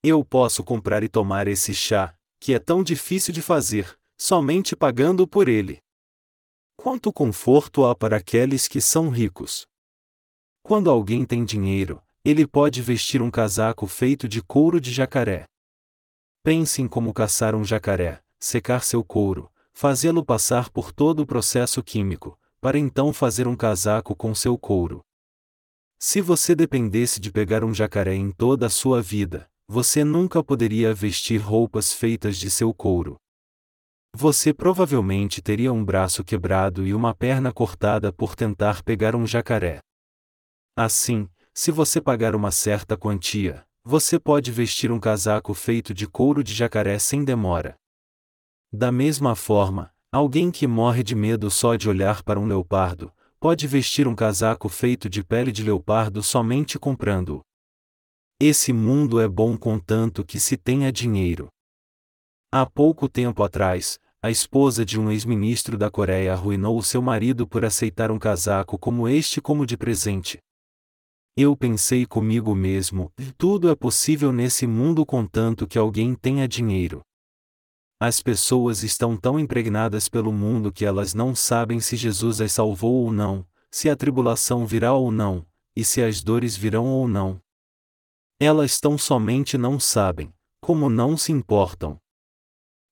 Eu 0.05 0.23
posso 0.23 0.63
comprar 0.63 1.03
e 1.03 1.09
tomar 1.09 1.49
esse 1.49 1.73
chá, 1.73 2.15
que 2.39 2.53
é 2.53 2.59
tão 2.59 2.83
difícil 2.83 3.33
de 3.33 3.41
fazer, 3.41 3.99
somente 4.21 4.77
pagando 4.77 5.27
por 5.27 5.49
ele. 5.49 5.79
Quanto 6.77 7.11
conforto 7.11 7.87
há 7.87 7.95
para 7.95 8.19
aqueles 8.19 8.69
que 8.69 8.81
são 8.81 9.09
ricos? 9.09 9.67
Quando 10.63 10.89
alguém 10.89 11.25
tem 11.25 11.45
dinheiro, 11.45 12.01
ele 12.25 12.47
pode 12.47 12.81
vestir 12.81 13.21
um 13.21 13.31
casaco 13.31 13.87
feito 13.87 14.29
de 14.29 14.41
couro 14.41 14.81
de 14.81 14.93
jacaré. 14.93 15.45
Pense 16.45 16.81
em 16.81 16.87
como 16.87 17.13
caçar 17.13 17.55
um 17.55 17.65
jacaré, 17.65 18.21
secar 18.39 18.85
seu 18.85 19.03
couro, 19.03 19.51
fazê-lo 19.73 20.25
passar 20.25 20.71
por 20.71 20.93
todo 20.93 21.21
o 21.21 21.27
processo 21.27 21.83
químico, 21.83 22.39
para 22.61 22.79
então 22.79 23.13
fazer 23.13 23.49
um 23.49 23.57
casaco 23.57 24.15
com 24.15 24.33
seu 24.35 24.57
couro. 24.57 25.03
Se 25.99 26.21
você 26.21 26.55
dependesse 26.55 27.21
de 27.21 27.33
pegar 27.33 27.65
um 27.65 27.75
jacaré 27.75 28.15
em 28.15 28.31
toda 28.31 28.67
a 28.67 28.71
sua 28.71 29.03
vida, 29.03 29.49
você 29.67 30.05
nunca 30.05 30.45
poderia 30.45 30.95
vestir 30.95 31.39
roupas 31.39 31.93
feitas 31.93 32.37
de 32.37 32.51
seu 32.51 32.73
couro. 32.73 33.17
Você 34.15 34.53
provavelmente 34.53 35.41
teria 35.41 35.73
um 35.73 35.85
braço 35.85 36.23
quebrado 36.23 36.87
e 36.87 36.93
uma 36.93 37.15
perna 37.15 37.53
cortada 37.53 38.13
por 38.13 38.37
tentar 38.37 38.83
pegar 38.83 39.17
um 39.17 39.27
jacaré. 39.27 39.81
Assim, 40.77 41.29
se 41.55 41.71
você 41.71 42.01
pagar 42.01 42.35
uma 42.35 42.51
certa 42.51 42.97
quantia, 42.97 43.65
você 43.85 44.19
pode 44.19 44.51
vestir 44.51 44.91
um 44.91 45.01
casaco 45.01 45.55
feito 45.55 45.93
de 45.93 46.07
couro 46.07 46.43
de 46.43 46.55
jacaré 46.55 46.99
sem 46.99 47.25
demora. 47.25 47.77
Da 48.73 48.91
mesma 48.91 49.35
forma, 49.35 49.93
Alguém 50.15 50.51
que 50.51 50.67
morre 50.67 51.03
de 51.03 51.15
medo 51.15 51.51
só 51.51 51.75
de 51.75 51.89
olhar 51.89 52.23
para 52.23 52.39
um 52.39 52.45
leopardo, 52.45 53.11
pode 53.41 53.67
vestir 53.67 54.07
um 54.07 54.15
casaco 54.15 54.69
feito 54.69 55.09
de 55.09 55.25
pele 55.25 55.51
de 55.51 55.63
leopardo 55.63 56.23
somente 56.23 56.79
comprando-o. 56.79 57.41
Esse 58.39 58.75
mundo 58.75 59.19
é 59.19 59.27
bom 59.27 59.57
contanto 59.57 60.23
que 60.23 60.39
se 60.39 60.59
tenha 60.59 60.93
dinheiro. 60.93 61.49
Há 62.53 62.67
pouco 62.67 63.09
tempo 63.09 63.43
atrás, 63.43 63.99
a 64.23 64.31
esposa 64.31 64.85
de 64.85 65.01
um 65.01 65.11
ex-ministro 65.11 65.79
da 65.79 65.91
Coreia 65.91 66.35
arruinou 66.35 66.83
seu 66.83 67.01
marido 67.01 67.49
por 67.49 67.65
aceitar 67.65 68.11
um 68.11 68.19
casaco 68.19 68.79
como 68.79 69.09
este 69.09 69.41
como 69.41 69.65
de 69.65 69.79
presente. 69.79 70.39
Eu 71.35 71.57
pensei 71.57 72.05
comigo 72.05 72.55
mesmo: 72.55 73.11
tudo 73.39 73.71
é 73.71 73.75
possível 73.75 74.31
nesse 74.33 74.67
mundo 74.67 75.07
contanto 75.07 75.67
que 75.67 75.79
alguém 75.79 76.15
tenha 76.15 76.47
dinheiro. 76.47 77.01
As 77.99 78.21
pessoas 78.21 78.83
estão 78.83 79.17
tão 79.17 79.41
impregnadas 79.41 80.11
pelo 80.11 80.31
mundo 80.31 80.71
que 80.71 80.85
elas 80.85 81.15
não 81.15 81.35
sabem 81.35 81.81
se 81.81 81.97
Jesus 81.97 82.41
as 82.41 82.53
salvou 82.53 83.05
ou 83.05 83.13
não, 83.13 83.47
se 83.71 83.89
a 83.89 83.97
tribulação 83.97 84.67
virá 84.67 84.93
ou 84.93 85.11
não, 85.11 85.47
e 85.75 85.83
se 85.83 86.03
as 86.03 86.23
dores 86.23 86.55
virão 86.55 86.87
ou 86.87 87.09
não. 87.09 87.41
Elas 88.39 88.79
tão 88.79 88.99
somente 88.99 89.57
não 89.57 89.81
sabem, 89.81 90.35
como 90.61 90.91
não 90.91 91.17
se 91.17 91.33
importam. 91.33 91.99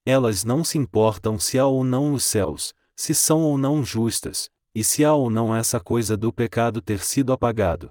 Elas 0.06 0.44
não 0.44 0.64
se 0.64 0.78
importam 0.78 1.38
se 1.38 1.58
há 1.58 1.66
ou 1.66 1.84
não 1.84 2.14
os 2.14 2.24
céus, 2.24 2.72
se 2.96 3.14
são 3.14 3.42
ou 3.42 3.58
não 3.58 3.84
justas, 3.84 4.48
e 4.74 4.82
se 4.82 5.04
há 5.04 5.12
ou 5.12 5.28
não 5.28 5.54
essa 5.54 5.78
coisa 5.78 6.16
do 6.16 6.32
pecado 6.32 6.80
ter 6.80 7.00
sido 7.00 7.32
apagado. 7.32 7.90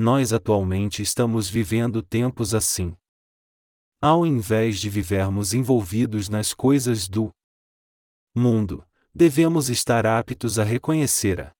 Nós 0.00 0.32
atualmente 0.32 1.02
estamos 1.02 1.50
vivendo 1.50 2.04
tempos 2.04 2.54
assim. 2.54 2.96
Ao 4.00 4.24
invés 4.24 4.78
de 4.78 4.88
vivermos 4.88 5.54
envolvidos 5.54 6.28
nas 6.28 6.54
coisas 6.54 7.08
do 7.08 7.32
mundo, 8.32 8.86
devemos 9.12 9.68
estar 9.68 10.06
aptos 10.06 10.56
a 10.56 10.62
reconhecer 10.62 11.40
a 11.40 11.52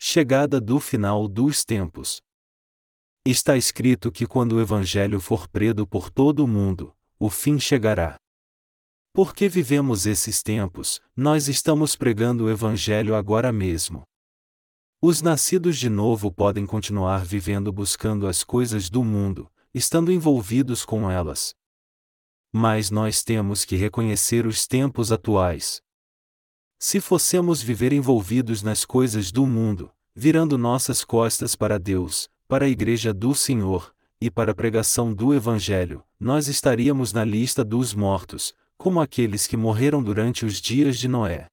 chegada 0.00 0.58
do 0.58 0.80
final 0.80 1.28
dos 1.28 1.66
tempos. 1.66 2.22
Está 3.26 3.58
escrito 3.58 4.10
que 4.10 4.26
quando 4.26 4.52
o 4.52 4.60
Evangelho 4.62 5.20
for 5.20 5.46
predo 5.46 5.86
por 5.86 6.08
todo 6.08 6.42
o 6.42 6.48
mundo, 6.48 6.96
o 7.18 7.28
fim 7.28 7.60
chegará. 7.60 8.16
Porque 9.12 9.50
vivemos 9.50 10.06
esses 10.06 10.42
tempos, 10.42 10.98
nós 11.14 11.46
estamos 11.46 11.94
pregando 11.94 12.44
o 12.44 12.50
Evangelho 12.50 13.14
agora 13.14 13.52
mesmo. 13.52 14.02
Os 15.06 15.20
nascidos 15.20 15.76
de 15.76 15.90
novo 15.90 16.32
podem 16.32 16.64
continuar 16.64 17.26
vivendo 17.26 17.70
buscando 17.70 18.26
as 18.26 18.42
coisas 18.42 18.88
do 18.88 19.04
mundo, 19.04 19.52
estando 19.74 20.10
envolvidos 20.10 20.82
com 20.82 21.10
elas. 21.10 21.54
Mas 22.50 22.90
nós 22.90 23.22
temos 23.22 23.66
que 23.66 23.76
reconhecer 23.76 24.46
os 24.46 24.66
tempos 24.66 25.12
atuais. 25.12 25.82
Se 26.78 27.02
fossemos 27.02 27.60
viver 27.60 27.92
envolvidos 27.92 28.62
nas 28.62 28.86
coisas 28.86 29.30
do 29.30 29.46
mundo, 29.46 29.92
virando 30.16 30.56
nossas 30.56 31.04
costas 31.04 31.54
para 31.54 31.78
Deus, 31.78 32.30
para 32.48 32.64
a 32.64 32.68
Igreja 32.70 33.12
do 33.12 33.34
Senhor, 33.34 33.94
e 34.18 34.30
para 34.30 34.52
a 34.52 34.54
pregação 34.54 35.12
do 35.12 35.34
Evangelho, 35.34 36.02
nós 36.18 36.48
estaríamos 36.48 37.12
na 37.12 37.26
lista 37.26 37.62
dos 37.62 37.92
mortos, 37.92 38.54
como 38.78 39.02
aqueles 39.02 39.46
que 39.46 39.54
morreram 39.54 40.02
durante 40.02 40.46
os 40.46 40.62
dias 40.62 40.98
de 40.98 41.08
Noé. 41.08 41.50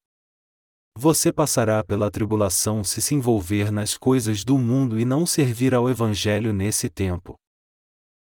Você 1.03 1.33
passará 1.33 1.83
pela 1.83 2.11
tribulação 2.11 2.83
se 2.83 3.01
se 3.01 3.15
envolver 3.15 3.71
nas 3.71 3.97
coisas 3.97 4.43
do 4.43 4.55
mundo 4.55 4.99
e 4.99 5.03
não 5.03 5.25
servir 5.25 5.73
ao 5.73 5.89
Evangelho 5.89 6.53
nesse 6.53 6.91
tempo. 6.91 7.39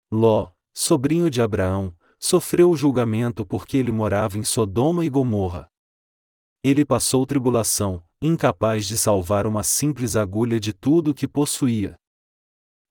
Ló, 0.09 0.53
sobrinho 0.73 1.29
de 1.29 1.41
Abraão, 1.41 1.93
sofreu 2.17 2.71
o 2.71 2.77
julgamento 2.77 3.45
porque 3.45 3.75
ele 3.75 3.91
morava 3.91 4.37
em 4.37 4.45
Sodoma 4.45 5.03
e 5.03 5.09
Gomorra. 5.09 5.67
Ele 6.63 6.85
passou 6.85 7.25
tribulação, 7.25 8.01
incapaz 8.21 8.87
de 8.87 8.97
salvar 8.97 9.45
uma 9.45 9.61
simples 9.61 10.15
agulha 10.15 10.57
de 10.57 10.71
tudo 10.71 11.13
que 11.13 11.27
possuía. 11.27 11.97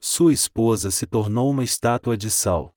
Sua 0.03 0.35
esposa 0.35 0.91
se 0.91 1.07
tornou 1.07 1.51
uma 1.51 1.65
estátua 1.65 2.15
de 2.15 2.31
sal. 2.31 2.75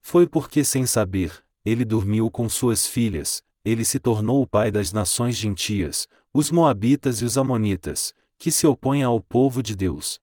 Foi 0.00 0.28
porque, 0.28 0.62
sem 0.62 0.86
saber, 0.86 1.44
ele 1.64 1.84
dormiu 1.84 2.30
com 2.30 2.48
suas 2.48 2.86
filhas, 2.86 3.42
ele 3.64 3.84
se 3.84 3.98
tornou 3.98 4.42
o 4.42 4.46
pai 4.46 4.70
das 4.70 4.92
nações 4.92 5.36
gentias, 5.36 6.06
os 6.32 6.50
Moabitas 6.50 7.20
e 7.20 7.24
os 7.24 7.38
Amonitas, 7.38 8.12
que 8.38 8.50
se 8.50 8.66
opõem 8.66 9.02
ao 9.02 9.20
povo 9.20 9.62
de 9.62 9.76
Deus. 9.76 10.20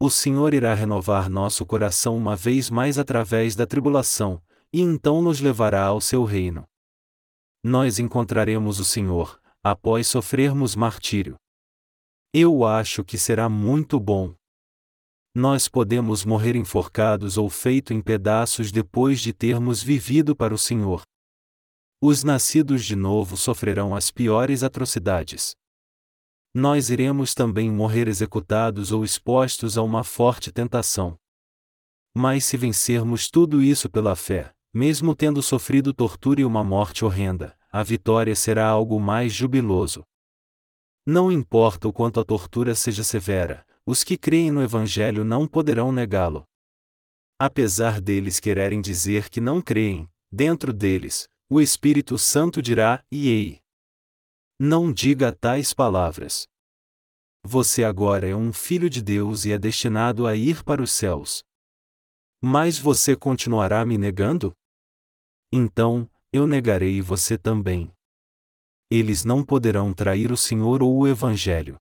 O 0.00 0.08
Senhor 0.08 0.54
irá 0.54 0.72
renovar 0.72 1.28
nosso 1.28 1.66
coração 1.66 2.16
uma 2.16 2.34
vez 2.34 2.70
mais 2.70 2.98
através 2.98 3.54
da 3.54 3.66
tribulação, 3.66 4.42
e 4.72 4.80
então 4.80 5.20
nos 5.20 5.40
levará 5.40 5.84
ao 5.84 6.00
seu 6.00 6.24
reino. 6.24 6.64
Nós 7.62 7.98
encontraremos 7.98 8.80
o 8.80 8.84
Senhor, 8.84 9.40
após 9.62 10.06
sofrermos 10.06 10.74
martírio. 10.74 11.36
Eu 12.32 12.64
acho 12.64 13.04
que 13.04 13.18
será 13.18 13.48
muito 13.48 14.00
bom 14.00 14.34
nós 15.34 15.68
podemos 15.68 16.24
morrer 16.24 16.56
enforcados 16.56 17.38
ou 17.38 17.48
feito 17.48 17.94
em 17.94 18.02
pedaços 18.02 18.72
depois 18.72 19.20
de 19.20 19.32
termos 19.32 19.80
vivido 19.80 20.34
para 20.34 20.52
o 20.52 20.58
Senhor. 20.58 21.02
Os 22.02 22.24
nascidos 22.24 22.86
de 22.86 22.96
novo 22.96 23.36
sofrerão 23.36 23.94
as 23.94 24.10
piores 24.10 24.62
atrocidades. 24.62 25.54
Nós 26.54 26.88
iremos 26.88 27.34
também 27.34 27.70
morrer 27.70 28.08
executados 28.08 28.90
ou 28.90 29.04
expostos 29.04 29.76
a 29.76 29.82
uma 29.82 30.02
forte 30.02 30.50
tentação. 30.50 31.18
Mas 32.14 32.46
se 32.46 32.56
vencermos 32.56 33.30
tudo 33.30 33.62
isso 33.62 33.90
pela 33.90 34.16
fé, 34.16 34.50
mesmo 34.72 35.14
tendo 35.14 35.42
sofrido 35.42 35.92
tortura 35.92 36.40
e 36.40 36.44
uma 36.46 36.64
morte 36.64 37.04
horrenda, 37.04 37.54
a 37.70 37.82
vitória 37.82 38.34
será 38.34 38.66
algo 38.66 38.98
mais 38.98 39.30
jubiloso. 39.34 40.02
Não 41.04 41.30
importa 41.30 41.86
o 41.86 41.92
quanto 41.92 42.18
a 42.18 42.24
tortura 42.24 42.74
seja 42.74 43.04
severa, 43.04 43.62
os 43.84 44.02
que 44.02 44.16
creem 44.16 44.50
no 44.50 44.62
Evangelho 44.62 45.22
não 45.22 45.46
poderão 45.46 45.92
negá-lo. 45.92 46.44
Apesar 47.38 48.00
deles 48.00 48.40
quererem 48.40 48.80
dizer 48.80 49.28
que 49.28 49.40
não 49.40 49.60
creem, 49.60 50.08
dentro 50.32 50.72
deles, 50.72 51.28
o 51.50 51.60
Espírito 51.60 52.16
Santo 52.16 52.62
dirá: 52.62 53.04
e 53.10 53.28
ei. 53.28 53.60
Não 54.56 54.92
diga 54.92 55.32
tais 55.32 55.74
palavras. 55.74 56.46
Você 57.42 57.82
agora 57.82 58.28
é 58.28 58.36
um 58.36 58.52
filho 58.52 58.88
de 58.88 59.02
Deus 59.02 59.44
e 59.44 59.52
é 59.52 59.58
destinado 59.58 60.26
a 60.28 60.36
ir 60.36 60.62
para 60.62 60.80
os 60.80 60.92
céus. 60.92 61.42
Mas 62.40 62.78
você 62.78 63.16
continuará 63.16 63.84
me 63.84 63.98
negando? 63.98 64.54
Então, 65.52 66.08
eu 66.32 66.46
negarei 66.46 67.02
você 67.02 67.36
também. 67.36 67.90
Eles 68.88 69.24
não 69.24 69.44
poderão 69.44 69.92
trair 69.92 70.30
o 70.30 70.36
Senhor 70.36 70.82
ou 70.82 70.98
o 70.98 71.08
Evangelho. 71.08 71.76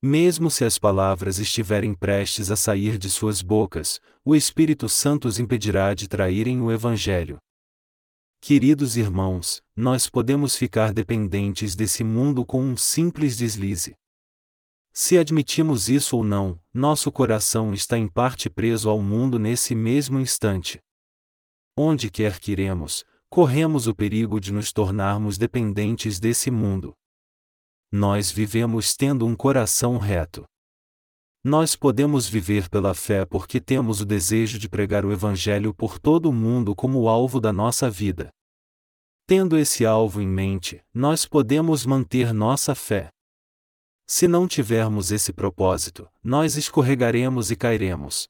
Mesmo 0.00 0.50
se 0.50 0.64
as 0.64 0.78
palavras 0.78 1.38
estiverem 1.38 1.94
prestes 1.94 2.50
a 2.50 2.56
sair 2.56 2.96
de 2.96 3.10
suas 3.10 3.42
bocas, 3.42 4.00
o 4.24 4.36
Espírito 4.36 4.88
Santo 4.88 5.26
os 5.26 5.40
impedirá 5.40 5.94
de 5.94 6.06
traírem 6.06 6.60
o 6.60 6.70
Evangelho. 6.70 7.38
Queridos 8.40 8.96
irmãos, 8.96 9.62
nós 9.76 10.08
podemos 10.08 10.56
ficar 10.56 10.92
dependentes 10.92 11.74
desse 11.74 12.02
mundo 12.04 12.44
com 12.44 12.62
um 12.62 12.76
simples 12.76 13.36
deslize. 13.36 13.94
Se 14.92 15.18
admitimos 15.18 15.88
isso 15.88 16.16
ou 16.16 16.24
não, 16.24 16.58
nosso 16.72 17.12
coração 17.12 17.74
está 17.74 17.98
em 17.98 18.08
parte 18.08 18.48
preso 18.48 18.88
ao 18.88 19.00
mundo 19.00 19.38
nesse 19.38 19.74
mesmo 19.74 20.18
instante. 20.18 20.80
Onde 21.76 22.10
quer 22.10 22.40
que 22.40 22.52
iremos, 22.52 23.04
corremos 23.28 23.86
o 23.86 23.94
perigo 23.94 24.40
de 24.40 24.52
nos 24.52 24.72
tornarmos 24.72 25.38
dependentes 25.38 26.18
desse 26.18 26.50
mundo 26.50 26.96
nós 27.90 28.30
vivemos 28.30 28.94
tendo 28.94 29.26
um 29.26 29.34
coração 29.34 29.96
reto. 29.96 30.44
Nós 31.48 31.74
podemos 31.74 32.28
viver 32.28 32.68
pela 32.68 32.92
fé 32.92 33.24
porque 33.24 33.58
temos 33.58 34.02
o 34.02 34.04
desejo 34.04 34.58
de 34.58 34.68
pregar 34.68 35.06
o 35.06 35.10
Evangelho 35.10 35.72
por 35.72 35.98
todo 35.98 36.28
o 36.28 36.32
mundo 36.32 36.76
como 36.76 37.00
o 37.00 37.08
alvo 37.08 37.40
da 37.40 37.54
nossa 37.54 37.88
vida. 37.88 38.28
Tendo 39.26 39.56
esse 39.56 39.86
alvo 39.86 40.20
em 40.20 40.28
mente, 40.28 40.84
nós 40.92 41.24
podemos 41.24 41.86
manter 41.86 42.34
nossa 42.34 42.74
fé. 42.74 43.08
Se 44.06 44.28
não 44.28 44.46
tivermos 44.46 45.10
esse 45.10 45.32
propósito, 45.32 46.06
nós 46.22 46.54
escorregaremos 46.54 47.50
e 47.50 47.56
cairemos. 47.56 48.28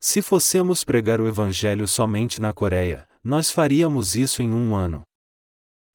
Se 0.00 0.22
fossemos 0.22 0.84
pregar 0.84 1.20
o 1.20 1.28
Evangelho 1.28 1.86
somente 1.86 2.40
na 2.40 2.50
Coreia, 2.50 3.06
nós 3.22 3.50
faríamos 3.50 4.16
isso 4.16 4.40
em 4.40 4.50
um 4.50 4.74
ano 4.74 5.02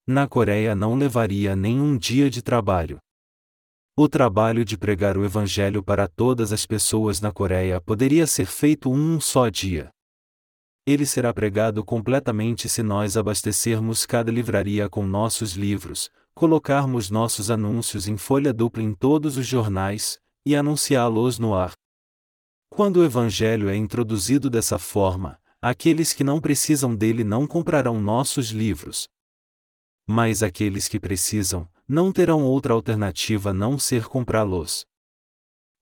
na 0.07 0.27
Coreia 0.27 0.75
não 0.75 0.95
levaria 0.95 1.55
nem 1.55 1.79
um 1.79 1.97
dia 1.97 2.29
de 2.29 2.41
trabalho. 2.41 2.99
O 4.03 4.09
trabalho 4.09 4.65
de 4.65 4.79
pregar 4.79 5.15
o 5.15 5.23
Evangelho 5.23 5.83
para 5.83 6.07
todas 6.07 6.51
as 6.51 6.65
pessoas 6.65 7.21
na 7.21 7.31
Coreia 7.31 7.79
poderia 7.79 8.25
ser 8.25 8.47
feito 8.47 8.91
um 8.91 9.19
só 9.19 9.47
dia. 9.47 9.91
Ele 10.87 11.05
será 11.05 11.31
pregado 11.31 11.85
completamente 11.85 12.67
se 12.67 12.81
nós 12.81 13.15
abastecermos 13.15 14.07
cada 14.07 14.31
livraria 14.31 14.89
com 14.89 15.05
nossos 15.05 15.53
livros, 15.53 16.09
colocarmos 16.33 17.11
nossos 17.11 17.51
anúncios 17.51 18.07
em 18.07 18.17
folha 18.17 18.51
dupla 18.51 18.81
em 18.81 18.91
todos 18.91 19.37
os 19.37 19.45
jornais, 19.45 20.19
e 20.43 20.55
anunciá-los 20.55 21.37
no 21.37 21.53
ar. 21.53 21.73
Quando 22.71 23.01
o 23.01 23.05
Evangelho 23.05 23.69
é 23.69 23.75
introduzido 23.75 24.49
dessa 24.49 24.79
forma, 24.79 25.37
aqueles 25.61 26.11
que 26.11 26.23
não 26.23 26.41
precisam 26.41 26.95
dele 26.95 27.23
não 27.23 27.45
comprarão 27.45 28.01
nossos 28.01 28.49
livros, 28.49 29.07
Mas 30.07 30.41
aqueles 30.41 30.87
que 30.87 30.99
precisam, 30.99 31.69
não 31.91 32.09
terão 32.09 32.41
outra 32.45 32.73
alternativa 32.73 33.49
a 33.49 33.53
não 33.53 33.77
ser 33.77 34.05
comprá-los. 34.05 34.85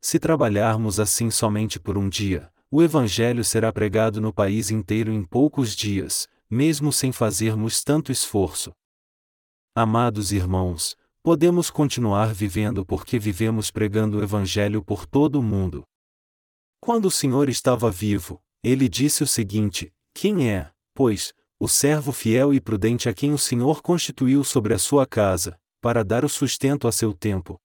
Se 0.01 0.17
trabalharmos 0.17 0.99
assim 0.99 1.29
somente 1.29 1.79
por 1.79 1.99
um 1.99 2.09
dia, 2.09 2.51
o 2.71 2.81
Evangelho 2.81 3.43
será 3.43 3.71
pregado 3.71 4.19
no 4.19 4.33
país 4.33 4.71
inteiro 4.71 5.11
em 5.13 5.23
poucos 5.23 5.75
dias, 5.75 6.27
mesmo 6.49 6.91
sem 6.91 7.11
fazermos 7.11 7.83
tanto 7.83 8.11
esforço. 8.11 8.71
Amados 9.75 10.31
irmãos, 10.31 10.97
podemos 11.21 11.69
continuar 11.69 12.33
vivendo 12.33 12.83
porque 12.83 13.19
vivemos 13.19 13.69
pregando 13.69 14.17
o 14.17 14.23
Evangelho 14.23 14.83
por 14.83 15.05
todo 15.05 15.39
o 15.39 15.43
mundo. 15.43 15.83
Quando 16.81 17.05
o 17.05 17.11
Senhor 17.11 17.49
estava 17.49 17.91
vivo, 17.91 18.41
ele 18.63 18.89
disse 18.89 19.21
o 19.21 19.27
seguinte: 19.27 19.93
Quem 20.11 20.49
é, 20.49 20.71
pois, 20.95 21.35
o 21.59 21.67
servo 21.67 22.11
fiel 22.11 22.51
e 22.51 22.59
prudente 22.59 23.07
a 23.07 23.13
quem 23.13 23.31
o 23.31 23.37
Senhor 23.37 23.83
constituiu 23.83 24.43
sobre 24.43 24.73
a 24.73 24.79
sua 24.79 25.05
casa, 25.05 25.59
para 25.81 26.03
dar 26.03 26.25
o 26.25 26.29
sustento 26.29 26.87
a 26.87 26.91
seu 26.91 27.13
tempo? 27.13 27.59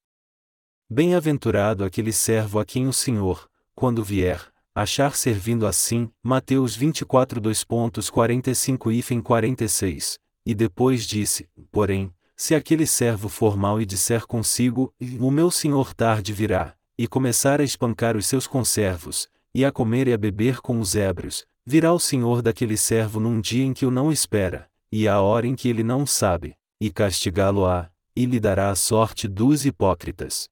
Bem-aventurado 0.89 1.85
aquele 1.85 2.13
servo 2.13 2.59
a 2.59 2.65
quem 2.65 2.87
o 2.87 2.93
Senhor, 2.93 3.49
quando 3.75 4.05
vier, 4.05 4.41
achar 4.75 5.17
servindo 5.17 5.67
assim, 5.67 6.11
Mateus 6.23 6.77
24 6.77 7.41
2.45 7.41 8.93
e 8.93 9.23
46, 9.23 10.19
e 10.45 10.55
depois 10.55 11.07
disse, 11.07 11.49
porém, 11.71 12.13
se 12.37 12.55
aquele 12.55 12.87
servo 12.87 13.29
for 13.29 13.57
mau 13.57 13.81
e 13.81 13.87
disser 13.87 14.27
consigo, 14.27 14.93
o 15.21 15.31
meu 15.31 15.51
senhor 15.51 15.95
tarde 15.95 16.33
virá, 16.33 16.75
e 16.99 17.07
começar 17.07 17.61
a 17.61 17.65
espancar 17.65 18.17
os 18.17 18.27
seus 18.27 18.47
conservos, 18.47 19.29
e 19.55 19.65
a 19.65 19.71
comer 19.71 20.09
e 20.09 20.13
a 20.13 20.19
beber 20.19 20.61
com 20.61 20.81
os 20.81 20.97
ébrios, 20.97 21.47
virá 21.65 21.93
o 21.93 22.01
senhor 22.01 22.43
daquele 22.43 22.77
servo 22.77 23.21
num 23.21 23.41
dia 23.41 23.65
em 23.65 23.73
que 23.73 23.87
o 23.87 23.91
não 23.91 24.11
espera, 24.11 24.69
e 24.91 25.07
à 25.07 25.21
hora 25.21 25.47
em 25.47 25.55
que 25.55 25.69
ele 25.69 25.85
não 25.85 26.05
sabe, 26.05 26.57
e 26.81 26.91
castigá-lo-á, 26.91 27.91
e 28.17 28.27
lhe 28.27 28.39
dará 28.39 28.71
a 28.71 28.75
sorte 28.75 29.27
dos 29.27 29.67
hipócritas. 29.67 30.49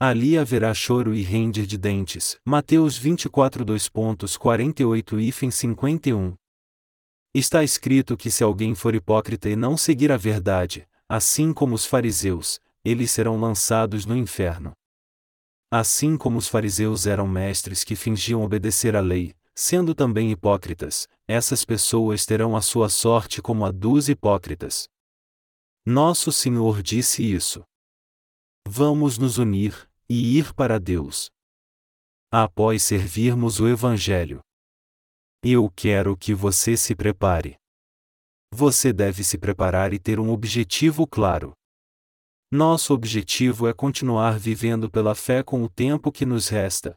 Ali 0.00 0.38
haverá 0.38 0.72
choro 0.72 1.14
e 1.14 1.22
render 1.22 1.66
de 1.66 1.76
dentes. 1.76 2.38
Mateus 2.44 2.96
24 2.96 3.64
2.48 3.64 5.20
e 5.20 5.50
51. 5.50 6.34
Está 7.34 7.64
escrito 7.64 8.16
que 8.16 8.30
se 8.30 8.44
alguém 8.44 8.74
for 8.74 8.94
hipócrita 8.94 9.48
e 9.48 9.56
não 9.56 9.76
seguir 9.76 10.12
a 10.12 10.16
verdade, 10.16 10.88
assim 11.08 11.52
como 11.52 11.74
os 11.74 11.84
fariseus, 11.84 12.60
eles 12.84 13.10
serão 13.10 13.40
lançados 13.40 14.06
no 14.06 14.16
inferno. 14.16 14.72
Assim 15.70 16.16
como 16.16 16.38
os 16.38 16.48
fariseus 16.48 17.06
eram 17.06 17.26
mestres 17.26 17.84
que 17.84 17.96
fingiam 17.96 18.42
obedecer 18.42 18.96
à 18.96 19.00
lei, 19.00 19.34
sendo 19.54 19.94
também 19.94 20.30
hipócritas, 20.30 21.08
essas 21.26 21.64
pessoas 21.64 22.24
terão 22.24 22.56
a 22.56 22.62
sua 22.62 22.88
sorte 22.88 23.42
como 23.42 23.66
a 23.66 23.72
dos 23.72 24.08
hipócritas. 24.08 24.88
Nosso 25.90 26.30
Senhor 26.30 26.82
disse 26.82 27.22
isso. 27.22 27.64
Vamos 28.68 29.16
nos 29.16 29.38
unir, 29.38 29.90
e 30.06 30.36
ir 30.36 30.52
para 30.52 30.78
Deus. 30.78 31.30
Após 32.30 32.82
servirmos 32.82 33.58
o 33.58 33.66
Evangelho. 33.66 34.42
Eu 35.42 35.70
quero 35.74 36.14
que 36.14 36.34
você 36.34 36.76
se 36.76 36.94
prepare. 36.94 37.56
Você 38.52 38.92
deve 38.92 39.24
se 39.24 39.38
preparar 39.38 39.94
e 39.94 39.98
ter 39.98 40.20
um 40.20 40.28
objetivo 40.28 41.06
claro. 41.06 41.54
Nosso 42.52 42.92
objetivo 42.92 43.66
é 43.66 43.72
continuar 43.72 44.38
vivendo 44.38 44.90
pela 44.90 45.14
fé 45.14 45.42
com 45.42 45.62
o 45.62 45.70
tempo 45.70 46.12
que 46.12 46.26
nos 46.26 46.48
resta. 46.48 46.94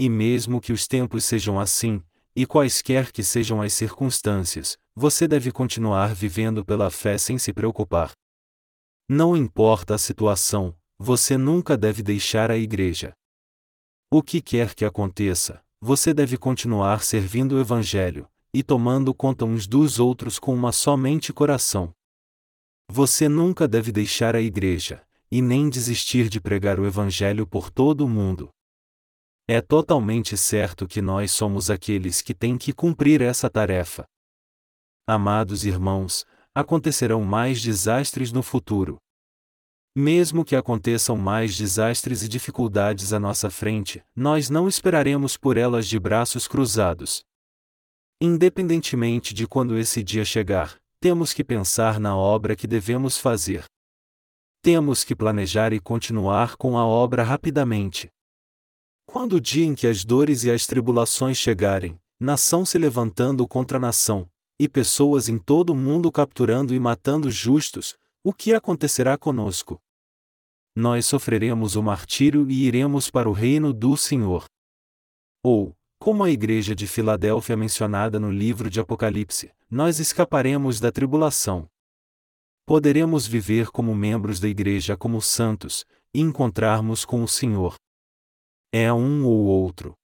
E 0.00 0.08
mesmo 0.08 0.60
que 0.60 0.72
os 0.72 0.88
tempos 0.88 1.24
sejam 1.24 1.60
assim, 1.60 2.04
e 2.36 2.44
quaisquer 2.46 3.12
que 3.12 3.22
sejam 3.22 3.62
as 3.62 3.72
circunstâncias, 3.72 4.76
você 4.94 5.28
deve 5.28 5.52
continuar 5.52 6.14
vivendo 6.14 6.64
pela 6.64 6.90
fé 6.90 7.16
sem 7.16 7.38
se 7.38 7.52
preocupar. 7.52 8.12
Não 9.08 9.36
importa 9.36 9.94
a 9.94 9.98
situação, 9.98 10.76
você 10.98 11.36
nunca 11.36 11.76
deve 11.76 12.02
deixar 12.02 12.50
a 12.50 12.56
igreja. 12.56 13.12
O 14.10 14.22
que 14.22 14.40
quer 14.40 14.74
que 14.74 14.84
aconteça, 14.84 15.62
você 15.80 16.14
deve 16.14 16.36
continuar 16.36 17.02
servindo 17.02 17.56
o 17.56 17.60
Evangelho, 17.60 18.28
e 18.54 18.62
tomando 18.62 19.12
conta 19.12 19.44
uns 19.44 19.66
dos 19.66 19.98
outros 19.98 20.38
com 20.38 20.54
uma 20.54 20.72
somente 20.72 21.32
coração. 21.32 21.92
Você 22.90 23.28
nunca 23.28 23.66
deve 23.66 23.90
deixar 23.90 24.36
a 24.36 24.40
igreja, 24.40 25.04
e 25.30 25.42
nem 25.42 25.68
desistir 25.68 26.28
de 26.28 26.40
pregar 26.40 26.78
o 26.78 26.86
Evangelho 26.86 27.46
por 27.46 27.70
todo 27.70 28.04
o 28.04 28.08
mundo. 28.08 28.53
É 29.46 29.60
totalmente 29.60 30.36
certo 30.36 30.86
que 30.86 31.02
nós 31.02 31.30
somos 31.30 31.70
aqueles 31.70 32.22
que 32.22 32.34
têm 32.34 32.56
que 32.56 32.72
cumprir 32.72 33.20
essa 33.20 33.50
tarefa. 33.50 34.04
Amados 35.06 35.64
irmãos, 35.64 36.24
acontecerão 36.54 37.22
mais 37.22 37.60
desastres 37.60 38.32
no 38.32 38.42
futuro, 38.42 38.98
mesmo 39.96 40.44
que 40.44 40.56
aconteçam 40.56 41.16
mais 41.16 41.56
desastres 41.56 42.24
e 42.24 42.28
dificuldades 42.28 43.12
à 43.12 43.20
nossa 43.20 43.48
frente, 43.48 44.02
nós 44.14 44.50
não 44.50 44.66
esperaremos 44.66 45.36
por 45.36 45.56
elas 45.56 45.86
de 45.86 46.00
braços 46.00 46.48
cruzados. 46.48 47.22
Independentemente 48.20 49.32
de 49.32 49.46
quando 49.46 49.78
esse 49.78 50.02
dia 50.02 50.24
chegar, 50.24 50.76
temos 50.98 51.32
que 51.32 51.44
pensar 51.44 52.00
na 52.00 52.16
obra 52.16 52.56
que 52.56 52.66
devemos 52.66 53.18
fazer. 53.18 53.66
Temos 54.60 55.04
que 55.04 55.14
planejar 55.14 55.72
e 55.72 55.78
continuar 55.78 56.56
com 56.56 56.76
a 56.76 56.84
obra 56.84 57.22
rapidamente. 57.22 58.08
Quando 59.14 59.34
o 59.34 59.40
dia 59.40 59.64
em 59.64 59.76
que 59.76 59.86
as 59.86 60.04
dores 60.04 60.42
e 60.42 60.50
as 60.50 60.66
tribulações 60.66 61.36
chegarem, 61.36 61.96
nação 62.18 62.66
se 62.66 62.76
levantando 62.76 63.46
contra 63.46 63.78
nação, 63.78 64.28
e 64.58 64.68
pessoas 64.68 65.28
em 65.28 65.38
todo 65.38 65.70
o 65.70 65.76
mundo 65.76 66.10
capturando 66.10 66.74
e 66.74 66.80
matando 66.80 67.30
justos, 67.30 67.96
o 68.24 68.32
que 68.32 68.52
acontecerá 68.52 69.16
conosco? 69.16 69.80
Nós 70.74 71.06
sofreremos 71.06 71.76
o 71.76 71.82
martírio 71.82 72.50
e 72.50 72.64
iremos 72.64 73.08
para 73.08 73.30
o 73.30 73.32
reino 73.32 73.72
do 73.72 73.96
Senhor. 73.96 74.46
Ou, 75.44 75.76
como 76.00 76.24
a 76.24 76.30
igreja 76.32 76.74
de 76.74 76.88
Filadélfia 76.88 77.56
mencionada 77.56 78.18
no 78.18 78.32
livro 78.32 78.68
de 78.68 78.80
Apocalipse, 78.80 79.52
nós 79.70 80.00
escaparemos 80.00 80.80
da 80.80 80.90
tribulação. 80.90 81.68
Poderemos 82.66 83.28
viver 83.28 83.70
como 83.70 83.94
membros 83.94 84.40
da 84.40 84.48
igreja 84.48 84.96
como 84.96 85.22
santos, 85.22 85.86
e 86.12 86.20
encontrarmos 86.20 87.04
com 87.04 87.22
o 87.22 87.28
Senhor. 87.28 87.76
É 88.76 88.92
um 88.92 89.24
ou 89.24 89.44
outro. 89.44 89.94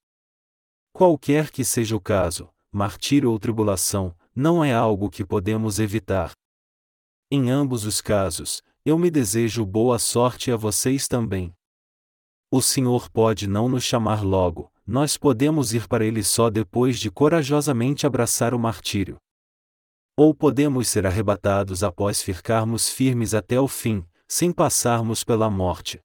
Qualquer 0.93 1.51
que 1.51 1.61
seja 1.61 1.93
o 1.93 1.99
caso, 1.99 2.49
martírio 2.71 3.29
ou 3.29 3.37
tribulação, 3.37 4.15
não 4.33 4.63
é 4.63 4.73
algo 4.73 5.09
que 5.09 5.25
podemos 5.25 5.77
evitar. 5.77 6.31
Em 7.29 7.49
ambos 7.49 7.83
os 7.83 7.99
casos, 7.99 8.63
eu 8.85 8.97
me 8.97 9.11
desejo 9.11 9.65
boa 9.65 9.99
sorte 9.99 10.53
a 10.53 10.55
vocês 10.55 11.05
também. 11.09 11.53
O 12.49 12.61
Senhor 12.61 13.09
pode 13.09 13.45
não 13.45 13.67
nos 13.67 13.83
chamar 13.83 14.23
logo, 14.23 14.71
nós 14.87 15.17
podemos 15.17 15.73
ir 15.73 15.85
para 15.85 16.05
Ele 16.05 16.23
só 16.23 16.49
depois 16.49 16.97
de 16.97 17.11
corajosamente 17.11 18.07
abraçar 18.07 18.53
o 18.53 18.57
martírio. 18.57 19.17
Ou 20.15 20.33
podemos 20.33 20.87
ser 20.87 21.05
arrebatados 21.05 21.83
após 21.83 22.21
ficarmos 22.21 22.87
firmes 22.87 23.33
até 23.33 23.59
o 23.59 23.67
fim, 23.67 24.05
sem 24.29 24.49
passarmos 24.49 25.25
pela 25.25 25.49
morte. 25.49 25.99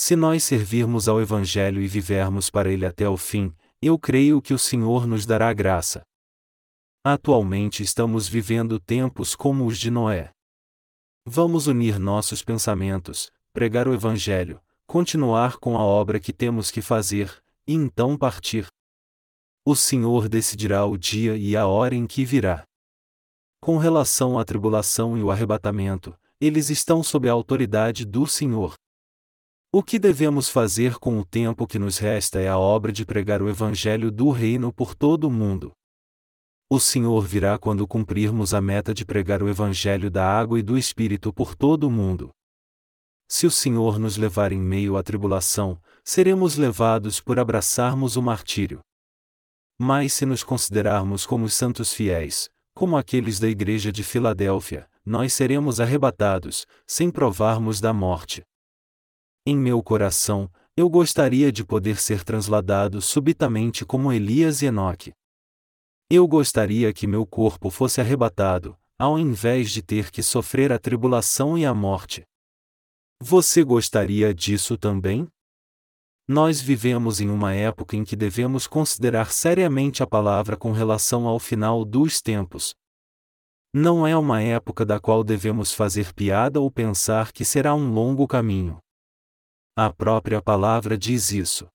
Se 0.00 0.14
nós 0.14 0.44
servirmos 0.44 1.08
ao 1.08 1.20
Evangelho 1.20 1.82
e 1.82 1.88
vivermos 1.88 2.48
para 2.48 2.70
Ele 2.70 2.86
até 2.86 3.08
o 3.08 3.16
fim, 3.16 3.52
eu 3.82 3.98
creio 3.98 4.40
que 4.40 4.54
o 4.54 4.58
Senhor 4.58 5.08
nos 5.08 5.26
dará 5.26 5.52
graça. 5.52 6.02
Atualmente 7.04 7.82
estamos 7.82 8.28
vivendo 8.28 8.78
tempos 8.78 9.34
como 9.34 9.66
os 9.66 9.76
de 9.76 9.90
Noé. 9.90 10.30
Vamos 11.26 11.66
unir 11.66 11.98
nossos 11.98 12.44
pensamentos, 12.44 13.32
pregar 13.52 13.88
o 13.88 13.92
Evangelho, 13.92 14.62
continuar 14.86 15.56
com 15.56 15.76
a 15.76 15.82
obra 15.82 16.20
que 16.20 16.32
temos 16.32 16.70
que 16.70 16.80
fazer, 16.80 17.42
e 17.66 17.74
então 17.74 18.16
partir. 18.16 18.68
O 19.66 19.74
Senhor 19.74 20.28
decidirá 20.28 20.86
o 20.86 20.96
dia 20.96 21.36
e 21.36 21.56
a 21.56 21.66
hora 21.66 21.96
em 21.96 22.06
que 22.06 22.24
virá. 22.24 22.62
Com 23.60 23.78
relação 23.78 24.38
à 24.38 24.44
tribulação 24.44 25.18
e 25.18 25.24
o 25.24 25.30
arrebatamento, 25.32 26.16
eles 26.40 26.70
estão 26.70 27.02
sob 27.02 27.28
a 27.28 27.32
autoridade 27.32 28.04
do 28.04 28.28
Senhor. 28.28 28.76
O 29.70 29.82
que 29.82 29.98
devemos 29.98 30.48
fazer 30.48 30.94
com 30.94 31.18
o 31.18 31.24
tempo 31.26 31.66
que 31.66 31.78
nos 31.78 31.98
resta 31.98 32.40
é 32.40 32.48
a 32.48 32.56
obra 32.56 32.90
de 32.90 33.04
pregar 33.04 33.42
o 33.42 33.50
Evangelho 33.50 34.10
do 34.10 34.30
Reino 34.30 34.72
por 34.72 34.94
todo 34.94 35.24
o 35.24 35.30
mundo. 35.30 35.72
O 36.70 36.80
Senhor 36.80 37.20
virá 37.20 37.58
quando 37.58 37.86
cumprirmos 37.86 38.54
a 38.54 38.62
meta 38.62 38.94
de 38.94 39.04
pregar 39.04 39.42
o 39.42 39.48
Evangelho 39.48 40.10
da 40.10 40.26
água 40.26 40.58
e 40.58 40.62
do 40.62 40.78
Espírito 40.78 41.34
por 41.34 41.54
todo 41.54 41.84
o 41.84 41.90
mundo. 41.90 42.30
Se 43.28 43.46
o 43.46 43.50
Senhor 43.50 43.98
nos 43.98 44.16
levar 44.16 44.52
em 44.52 44.58
meio 44.58 44.96
à 44.96 45.02
tribulação, 45.02 45.78
seremos 46.02 46.56
levados 46.56 47.20
por 47.20 47.38
abraçarmos 47.38 48.16
o 48.16 48.22
martírio. 48.22 48.80
Mas 49.78 50.14
se 50.14 50.24
nos 50.24 50.42
considerarmos 50.42 51.26
como 51.26 51.44
os 51.44 51.52
santos 51.52 51.92
fiéis, 51.92 52.48
como 52.74 52.96
aqueles 52.96 53.38
da 53.38 53.48
igreja 53.48 53.92
de 53.92 54.02
Filadélfia, 54.02 54.88
nós 55.04 55.34
seremos 55.34 55.78
arrebatados, 55.78 56.66
sem 56.86 57.10
provarmos 57.10 57.82
da 57.82 57.92
morte. 57.92 58.47
Em 59.46 59.56
meu 59.56 59.82
coração, 59.82 60.50
eu 60.76 60.88
gostaria 60.88 61.50
de 61.50 61.64
poder 61.64 61.98
ser 61.98 62.22
transladado 62.22 63.02
subitamente 63.02 63.84
como 63.84 64.12
Elias 64.12 64.62
e 64.62 64.66
Enoque. 64.66 65.12
Eu 66.10 66.26
gostaria 66.26 66.92
que 66.92 67.06
meu 67.06 67.26
corpo 67.26 67.68
fosse 67.68 68.00
arrebatado, 68.00 68.78
ao 68.98 69.18
invés 69.18 69.70
de 69.70 69.82
ter 69.82 70.10
que 70.10 70.22
sofrer 70.22 70.72
a 70.72 70.78
tribulação 70.78 71.58
e 71.58 71.66
a 71.66 71.74
morte. 71.74 72.22
Você 73.20 73.64
gostaria 73.64 74.32
disso 74.32 74.78
também? 74.78 75.28
Nós 76.28 76.60
vivemos 76.60 77.20
em 77.20 77.28
uma 77.28 77.54
época 77.54 77.96
em 77.96 78.04
que 78.04 78.14
devemos 78.14 78.66
considerar 78.66 79.32
seriamente 79.32 80.02
a 80.02 80.06
palavra 80.06 80.56
com 80.56 80.72
relação 80.72 81.26
ao 81.26 81.38
final 81.38 81.84
dos 81.84 82.20
tempos. 82.20 82.74
Não 83.74 84.06
é 84.06 84.16
uma 84.16 84.40
época 84.42 84.84
da 84.84 85.00
qual 85.00 85.24
devemos 85.24 85.72
fazer 85.72 86.12
piada 86.14 86.60
ou 86.60 86.70
pensar 86.70 87.32
que 87.32 87.44
será 87.44 87.74
um 87.74 87.92
longo 87.92 88.26
caminho. 88.26 88.78
A 89.80 89.92
própria 89.92 90.42
palavra 90.42 90.98
diz 90.98 91.30
isso. 91.30 91.68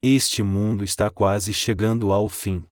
Este 0.00 0.44
mundo 0.44 0.84
está 0.84 1.10
quase 1.10 1.52
chegando 1.52 2.12
ao 2.12 2.28
fim. 2.28 2.64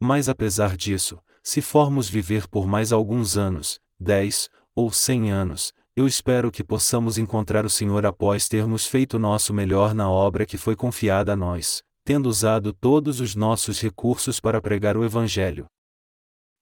Mas 0.00 0.30
apesar 0.30 0.78
disso, 0.78 1.20
se 1.42 1.60
formos 1.60 2.08
viver 2.08 2.48
por 2.48 2.66
mais 2.66 2.90
alguns 2.90 3.36
anos, 3.36 3.78
dez 4.00 4.48
ou 4.74 4.90
cem 4.90 5.30
anos, 5.30 5.74
eu 5.94 6.06
espero 6.06 6.50
que 6.50 6.64
possamos 6.64 7.18
encontrar 7.18 7.66
o 7.66 7.68
Senhor 7.68 8.06
após 8.06 8.48
termos 8.48 8.86
feito 8.86 9.18
nosso 9.18 9.52
melhor 9.52 9.92
na 9.92 10.08
obra 10.08 10.46
que 10.46 10.56
foi 10.56 10.74
confiada 10.74 11.34
a 11.34 11.36
nós, 11.36 11.82
tendo 12.02 12.30
usado 12.30 12.72
todos 12.72 13.20
os 13.20 13.34
nossos 13.34 13.78
recursos 13.78 14.40
para 14.40 14.58
pregar 14.58 14.96
o 14.96 15.04
Evangelho. 15.04 15.66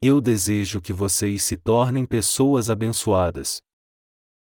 Eu 0.02 0.20
desejo 0.20 0.80
que 0.80 0.92
vocês 0.92 1.44
se 1.44 1.56
tornem 1.56 2.04
pessoas 2.04 2.68
abençoadas. 2.68 3.62